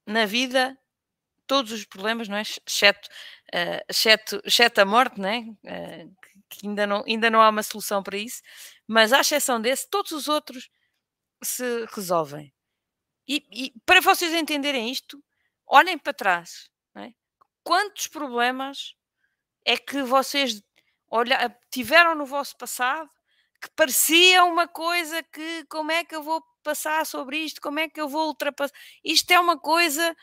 na 0.06 0.26
vida 0.26 0.76
todos 1.46 1.72
os 1.72 1.84
problemas, 1.84 2.28
não 2.28 2.36
é? 2.36 2.42
exceto, 2.42 3.08
uh, 3.54 3.84
exceto, 3.88 4.40
exceto 4.44 4.80
a 4.80 4.84
morte, 4.84 5.20
não 5.20 5.28
é? 5.28 5.38
Uh, 5.40 6.16
que 6.48 6.66
ainda 6.66 6.86
não, 6.86 7.04
ainda 7.06 7.30
não 7.30 7.40
há 7.40 7.48
uma 7.48 7.62
solução 7.62 8.02
para 8.02 8.16
isso, 8.16 8.42
mas 8.86 9.12
à 9.12 9.20
exceção 9.20 9.60
desse, 9.60 9.88
todos 9.88 10.12
os 10.12 10.28
outros 10.28 10.68
se 11.42 11.86
resolvem. 11.94 12.52
E, 13.28 13.44
e 13.50 13.72
para 13.84 14.00
vocês 14.00 14.32
entenderem 14.32 14.90
isto, 14.90 15.22
olhem 15.66 15.98
para 15.98 16.12
trás. 16.12 16.70
É? 16.96 17.10
Quantos 17.64 18.06
problemas 18.06 18.94
é 19.64 19.76
que 19.76 20.02
vocês 20.02 20.62
tiveram 21.70 22.14
no 22.14 22.24
vosso 22.24 22.56
passado 22.56 23.10
que 23.60 23.70
parecia 23.70 24.44
uma 24.44 24.68
coisa 24.68 25.22
que 25.22 25.64
como 25.64 25.90
é 25.90 26.04
que 26.04 26.14
eu 26.14 26.22
vou 26.22 26.42
passar 26.62 27.06
sobre 27.06 27.38
isto, 27.38 27.60
como 27.60 27.78
é 27.78 27.88
que 27.88 28.00
eu 28.00 28.08
vou 28.08 28.26
ultrapassar. 28.28 28.74
Isto 29.04 29.30
é 29.30 29.40
uma 29.40 29.58
coisa 29.58 30.16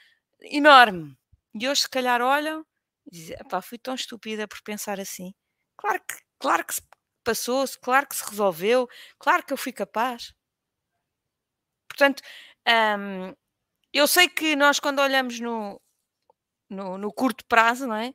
enorme. 0.44 1.18
E 1.54 1.68
hoje, 1.68 1.82
se 1.82 1.90
calhar, 1.90 2.22
olham 2.22 2.66
e 3.06 3.12
dizem: 3.12 3.38
fui 3.64 3.78
tão 3.78 3.96
estúpida 3.96 4.48
por 4.48 4.62
pensar 4.64 5.00
assim. 5.00 5.34
Claro 5.78 6.00
que, 6.08 6.16
claro 6.40 6.66
que 6.66 6.76
se 6.76 6.82
passou-se, 7.24 7.80
claro 7.80 8.08
que 8.08 8.16
se 8.16 8.30
resolveu, 8.30 8.88
claro 9.20 9.46
que 9.46 9.54
eu 9.54 9.58
fui 9.58 9.72
capaz. 9.74 10.34
Portanto, 11.90 12.22
hum, 12.68 13.34
eu 13.94 14.08
sei 14.08 14.28
que 14.30 14.56
nós, 14.56 14.80
quando 14.80 15.00
olhamos 15.00 15.40
no, 15.40 15.80
no, 16.70 16.98
no 16.98 17.14
curto 17.14 17.46
prazo, 17.48 17.88
não 17.88 17.96
é? 17.96 18.14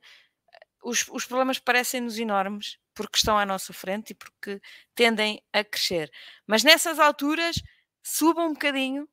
os, 0.83 1.07
os 1.09 1.25
problemas 1.25 1.59
parecem-nos 1.59 2.17
enormes 2.17 2.77
porque 2.93 3.17
estão 3.17 3.37
à 3.37 3.45
nossa 3.45 3.73
frente 3.73 4.11
e 4.11 4.15
porque 4.15 4.61
tendem 4.95 5.41
a 5.53 5.63
crescer. 5.63 6.11
Mas 6.45 6.63
nessas 6.63 6.99
alturas, 6.99 7.55
subam 8.03 8.47
um 8.47 8.53
bocadinho 8.53 9.07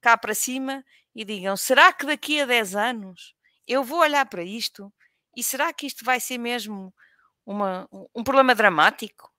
cá 0.00 0.16
para 0.16 0.34
cima 0.34 0.84
e 1.16 1.24
digam: 1.24 1.56
será 1.56 1.92
que 1.92 2.04
daqui 2.06 2.40
a 2.40 2.46
10 2.46 2.76
anos 2.76 3.34
eu 3.66 3.82
vou 3.82 4.00
olhar 4.00 4.26
para 4.26 4.44
isto? 4.44 4.92
E 5.34 5.42
será 5.42 5.72
que 5.72 5.86
isto 5.86 6.04
vai 6.04 6.20
ser 6.20 6.38
mesmo 6.38 6.94
uma, 7.44 7.88
um 8.14 8.22
problema 8.22 8.54
dramático? 8.54 9.32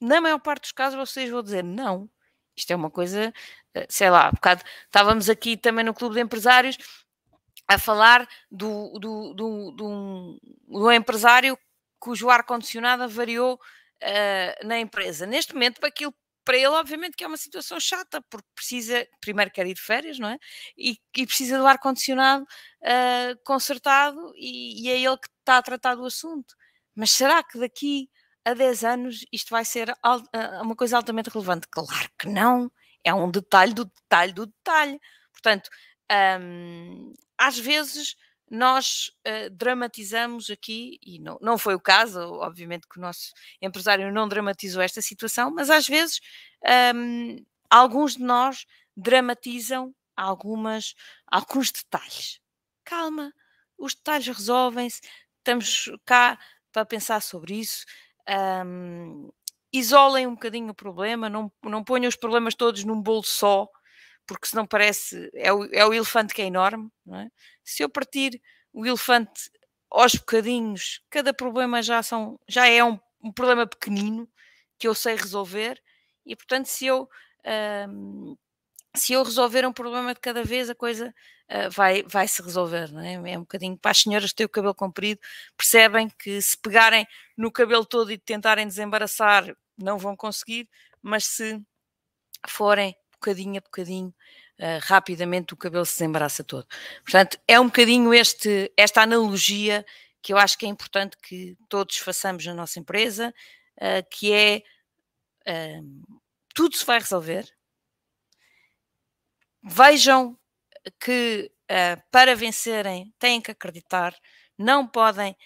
Na 0.00 0.20
maior 0.20 0.38
parte 0.38 0.62
dos 0.62 0.72
casos, 0.72 0.98
vocês 0.98 1.30
vão 1.30 1.42
dizer 1.42 1.64
não. 1.64 2.08
Isto 2.56 2.72
é 2.72 2.76
uma 2.76 2.90
coisa, 2.90 3.32
eh, 3.74 3.86
sei 3.88 4.10
lá, 4.10 4.28
um 4.28 4.32
bocado, 4.32 4.62
estávamos 4.84 5.28
aqui 5.28 5.56
também 5.56 5.84
no 5.84 5.94
Clube 5.94 6.16
de 6.16 6.20
Empresários 6.20 6.76
a 7.66 7.78
falar 7.78 8.28
do, 8.50 8.98
do, 8.98 9.34
do, 9.34 9.72
do, 9.72 10.40
do 10.66 10.92
empresário 10.92 11.58
cujo 11.98 12.30
ar-condicionado 12.30 13.08
variou 13.08 13.54
uh, 13.54 14.66
na 14.66 14.78
empresa. 14.78 15.26
Neste 15.26 15.52
momento, 15.54 15.84
aquilo 15.84 16.14
para 16.48 16.56
ele, 16.56 16.68
obviamente, 16.68 17.14
que 17.14 17.22
é 17.22 17.26
uma 17.26 17.36
situação 17.36 17.78
chata, 17.78 18.22
porque 18.30 18.48
precisa, 18.54 19.06
primeiro 19.20 19.50
quer 19.50 19.66
ir 19.66 19.74
de 19.74 19.82
férias, 19.82 20.18
não 20.18 20.30
é? 20.30 20.38
E, 20.78 20.96
e 21.14 21.26
precisa 21.26 21.58
do 21.58 21.66
ar-condicionado 21.66 22.42
uh, 22.44 23.38
consertado 23.44 24.32
e, 24.34 24.82
e, 24.82 24.88
é 24.88 24.98
ele 24.98 25.18
que 25.18 25.28
está 25.40 25.58
a 25.58 25.62
tratar 25.62 25.94
do 25.94 26.06
assunto. 26.06 26.54
Mas 26.94 27.10
será 27.10 27.42
que 27.42 27.58
daqui 27.58 28.08
a 28.46 28.54
10 28.54 28.84
anos 28.84 29.26
isto 29.30 29.50
vai 29.50 29.62
ser 29.62 29.92
uma 30.62 30.74
coisa 30.74 30.96
altamente 30.96 31.28
relevante? 31.28 31.68
Claro 31.70 32.08
que 32.18 32.26
não. 32.26 32.72
É 33.04 33.12
um 33.12 33.30
detalhe 33.30 33.74
do 33.74 33.84
detalhe 33.84 34.32
do 34.32 34.46
detalhe. 34.46 34.98
Portanto, 35.30 35.68
às 37.36 37.58
vezes 37.58 38.16
nós 38.50 39.10
uh, 39.26 39.50
dramatizamos 39.50 40.50
aqui, 40.50 40.98
e 41.02 41.18
não, 41.18 41.38
não 41.40 41.58
foi 41.58 41.74
o 41.74 41.80
caso, 41.80 42.20
obviamente 42.20 42.86
que 42.88 42.98
o 42.98 43.00
nosso 43.00 43.32
empresário 43.60 44.12
não 44.12 44.28
dramatizou 44.28 44.82
esta 44.82 45.02
situação, 45.02 45.50
mas 45.50 45.70
às 45.70 45.86
vezes 45.86 46.20
um, 46.94 47.36
alguns 47.70 48.16
de 48.16 48.22
nós 48.22 48.66
dramatizam 48.96 49.94
algumas, 50.16 50.94
alguns 51.26 51.70
detalhes. 51.70 52.40
Calma, 52.84 53.32
os 53.76 53.94
detalhes 53.94 54.26
resolvem-se, 54.26 55.00
estamos 55.38 55.90
cá 56.04 56.38
para 56.72 56.84
pensar 56.84 57.20
sobre 57.22 57.54
isso. 57.60 57.84
Um, 58.66 59.30
isolem 59.72 60.26
um 60.26 60.34
bocadinho 60.34 60.70
o 60.70 60.74
problema, 60.74 61.28
não, 61.28 61.52
não 61.62 61.84
ponham 61.84 62.08
os 62.08 62.16
problemas 62.16 62.54
todos 62.54 62.84
num 62.84 63.00
bolo 63.00 63.22
só, 63.22 63.68
porque 64.28 64.46
senão 64.46 64.66
parece, 64.66 65.30
é 65.34 65.50
o, 65.52 65.64
é 65.72 65.84
o 65.86 65.92
elefante 65.92 66.34
que 66.34 66.42
é 66.42 66.44
enorme, 66.44 66.90
é? 67.14 67.28
Se 67.64 67.82
eu 67.82 67.88
partir 67.88 68.40
o 68.72 68.86
elefante 68.86 69.50
aos 69.90 70.14
bocadinhos, 70.14 71.02
cada 71.08 71.32
problema 71.32 71.82
já, 71.82 72.02
são, 72.02 72.38
já 72.46 72.68
é 72.68 72.84
um, 72.84 73.00
um 73.22 73.32
problema 73.32 73.66
pequenino 73.66 74.28
que 74.78 74.86
eu 74.86 74.94
sei 74.94 75.16
resolver, 75.16 75.82
e 76.26 76.36
portanto, 76.36 76.66
se 76.66 76.86
eu, 76.86 77.08
se 78.94 79.14
eu 79.14 79.22
resolver 79.22 79.66
um 79.66 79.72
problema 79.72 80.12
de 80.12 80.20
cada 80.20 80.44
vez, 80.44 80.68
a 80.68 80.74
coisa 80.74 81.14
uh, 81.50 81.70
vai, 81.70 82.02
vai 82.02 82.28
se 82.28 82.42
resolver, 82.42 82.92
não 82.92 83.00
é? 83.00 83.14
É 83.32 83.38
um 83.38 83.42
bocadinho 83.42 83.78
para 83.78 83.92
as 83.92 83.98
senhoras 83.98 84.30
que 84.30 84.36
têm 84.36 84.46
o 84.46 84.50
cabelo 84.50 84.74
comprido, 84.74 85.20
percebem 85.56 86.10
que 86.10 86.40
se 86.42 86.56
pegarem 86.58 87.06
no 87.34 87.50
cabelo 87.50 87.86
todo 87.86 88.12
e 88.12 88.18
tentarem 88.18 88.66
desembaraçar, 88.66 89.56
não 89.78 89.96
vão 89.96 90.14
conseguir, 90.14 90.68
mas 91.00 91.24
se 91.24 91.58
forem 92.46 92.94
bocadinho 93.18 93.58
a 93.58 93.60
bocadinho, 93.60 94.14
uh, 94.58 94.78
rapidamente 94.82 95.54
o 95.54 95.56
cabelo 95.56 95.84
se 95.84 95.94
desembaraça 95.94 96.44
todo. 96.44 96.66
Portanto, 97.02 97.38
é 97.46 97.58
um 97.60 97.66
bocadinho 97.66 98.14
este, 98.14 98.72
esta 98.76 99.02
analogia 99.02 99.84
que 100.22 100.32
eu 100.32 100.38
acho 100.38 100.56
que 100.58 100.66
é 100.66 100.68
importante 100.68 101.16
que 101.16 101.56
todos 101.68 101.98
façamos 101.98 102.44
na 102.46 102.54
nossa 102.54 102.78
empresa, 102.78 103.34
uh, 103.76 104.08
que 104.10 104.32
é 104.32 104.62
uh, 105.46 106.18
tudo 106.54 106.76
se 106.76 106.84
vai 106.84 106.98
resolver. 106.98 107.48
Vejam 109.62 110.38
que 111.00 111.50
para 112.10 112.34
vencerem 112.34 113.12
têm 113.18 113.42
que 113.42 113.50
acreditar, 113.50 114.16
não 114.56 114.86
podem 114.86 115.36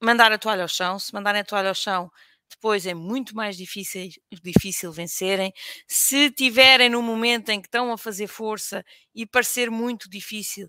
mandar 0.00 0.30
a 0.30 0.38
toalha 0.38 0.62
ao 0.62 0.68
chão. 0.68 1.00
Se 1.00 1.12
mandarem 1.12 1.40
a 1.40 1.44
toalha 1.44 1.70
ao 1.70 1.74
chão, 1.74 2.12
depois 2.50 2.86
é 2.86 2.94
muito 2.94 3.34
mais 3.34 3.56
difícil, 3.56 4.08
difícil 4.42 4.92
vencerem. 4.92 5.52
Se 5.88 6.30
tiverem 6.30 6.88
no 6.90 7.02
momento 7.02 7.50
em 7.50 7.60
que 7.60 7.68
estão 7.68 7.92
a 7.92 7.98
fazer 7.98 8.26
força 8.26 8.84
e 9.14 9.26
parecer 9.26 9.70
muito 9.70 10.08
difícil, 10.08 10.68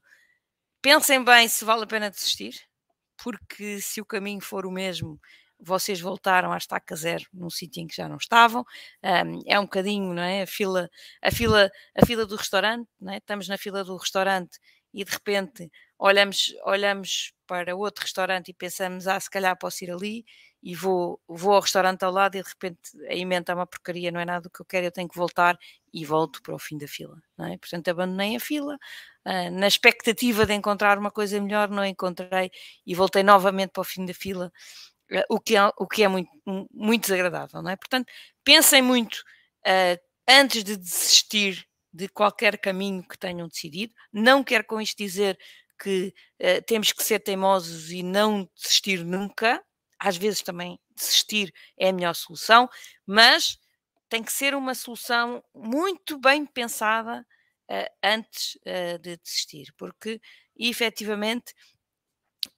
pensem 0.82 1.24
bem 1.24 1.48
se 1.48 1.66
vale 1.66 1.84
a 1.84 1.88
pena 1.88 2.10
desistir, 2.12 2.54
porque 3.18 3.82
se 3.82 4.02
o 4.02 4.06
caminho 4.06 4.42
for 4.42 4.66
o 4.66 4.72
mesmo, 4.72 5.20
vocês 5.60 6.00
voltaram 6.02 6.52
à 6.52 6.58
estaca 6.58 6.96
zero 6.96 7.26
num 7.34 7.50
sítio 7.50 7.82
em 7.82 7.88
que 7.88 7.96
já 7.96 8.08
não 8.10 8.18
estavam. 8.18 8.66
Um, 9.04 9.42
é 9.48 9.60
um 9.60 9.64
bocadinho, 9.64 10.14
não 10.14 10.24
é? 10.24 10.44
A 10.44 10.48
fila, 10.48 10.90
a 11.22 11.32
fila, 11.32 11.72
a 11.96 12.06
fila 12.06 12.26
do 12.26 12.36
restaurante, 12.36 12.90
não 13.00 13.14
é? 13.14 13.18
Estamos 13.18 13.48
na 13.48 13.58
fila 13.58 13.84
do 13.84 13.96
restaurante 13.98 14.60
e 14.94 15.04
de 15.04 15.12
repente 15.12 15.70
olhamos, 15.98 16.54
olhamos 16.66 17.34
para 17.48 17.76
outro 17.76 18.04
restaurante 18.04 18.50
e 18.50 18.54
pensamos, 18.54 19.08
ah, 19.08 19.20
se 19.20 19.30
calhar 19.30 19.58
posso 19.58 19.84
ir 19.84 19.92
ali 19.92 20.26
e 20.66 20.74
vou, 20.74 21.22
vou 21.28 21.54
ao 21.54 21.62
restaurante 21.62 22.02
ao 22.04 22.12
lado 22.12 22.36
e 22.36 22.42
de 22.42 22.50
repente 22.50 22.80
a 23.08 23.14
emenda 23.14 23.52
é 23.52 23.56
uma 23.56 23.68
porcaria, 23.68 24.12
não 24.12 24.20
é 24.20 24.26
nada 24.26 24.42
do 24.42 24.50
que 24.50 24.60
eu 24.60 24.66
quero, 24.66 24.88
eu 24.88 24.92
tenho 24.92 25.08
que 25.08 25.16
voltar 25.16 25.56
e 25.94 26.04
volto 26.04 26.42
para 26.42 26.56
o 26.56 26.60
fim 26.60 26.76
da 26.76 26.88
fila. 26.88 27.22
É? 27.38 27.56
Portanto, 27.56 27.88
abandonei 27.88 28.36
a 28.36 28.40
fila, 28.40 28.74
uh, 28.74 29.52
na 29.52 29.68
expectativa 29.68 30.44
de 30.44 30.56
encontrar 30.56 30.98
uma 30.98 31.12
coisa 31.12 31.40
melhor, 31.40 31.70
não 31.70 31.86
encontrei 31.86 32.50
e 32.84 32.96
voltei 32.96 33.22
novamente 33.22 33.70
para 33.70 33.82
o 33.82 33.84
fim 33.84 34.08
da 34.08 34.14
fila, 34.14 34.52
uh, 35.12 35.24
o, 35.30 35.40
que 35.40 35.56
é, 35.56 35.72
o 35.78 35.88
que 35.88 36.02
é 36.02 36.08
muito, 36.08 36.32
muito 36.74 37.04
desagradável. 37.04 37.62
Não 37.62 37.70
é? 37.70 37.76
Portanto, 37.76 38.12
pensem 38.44 38.82
muito 38.82 39.18
uh, 39.68 40.02
antes 40.28 40.64
de 40.64 40.76
desistir 40.76 41.64
de 41.94 42.10
qualquer 42.10 42.58
caminho 42.58 43.08
que 43.08 43.20
tenham 43.20 43.48
decidido. 43.48 43.94
Não 44.12 44.44
quero 44.44 44.66
com 44.66 44.82
isto 44.82 44.98
dizer 44.98 45.38
que 45.80 46.14
temos 46.66 46.92
que 46.92 47.04
ser 47.04 47.20
teimosos 47.20 47.92
e 47.92 48.02
não 48.02 48.50
desistir 48.56 49.04
nunca, 49.04 49.62
às 50.00 50.18
vezes 50.18 50.42
também 50.42 50.80
desistir 50.96 51.54
é 51.78 51.90
a 51.90 51.94
melhor 51.94 52.16
solução, 52.16 52.70
mas 53.06 53.58
tem 54.10 54.24
que 54.24 54.32
ser 54.32 54.56
uma 54.56 54.76
solução 54.76 55.44
muito 55.54 56.20
bem 56.20 56.46
pensada 56.46 57.26
uh, 57.70 57.94
antes 58.04 58.56
uh, 58.56 59.00
de 59.00 59.18
desistir, 59.18 59.74
porque 59.78 60.22
efetivamente 60.58 61.54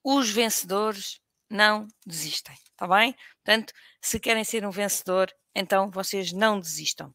os 0.04 0.30
vencedores 0.30 1.20
não 1.50 1.88
desistem, 2.06 2.56
está 2.72 2.88
bem? 2.88 3.16
Portanto, 3.44 3.74
se 4.02 4.20
querem 4.20 4.44
ser 4.44 4.66
um 4.66 4.72
vencedor, 4.72 5.32
então 5.56 5.90
vocês 5.90 6.32
não 6.34 6.60
desistam. 6.60 7.14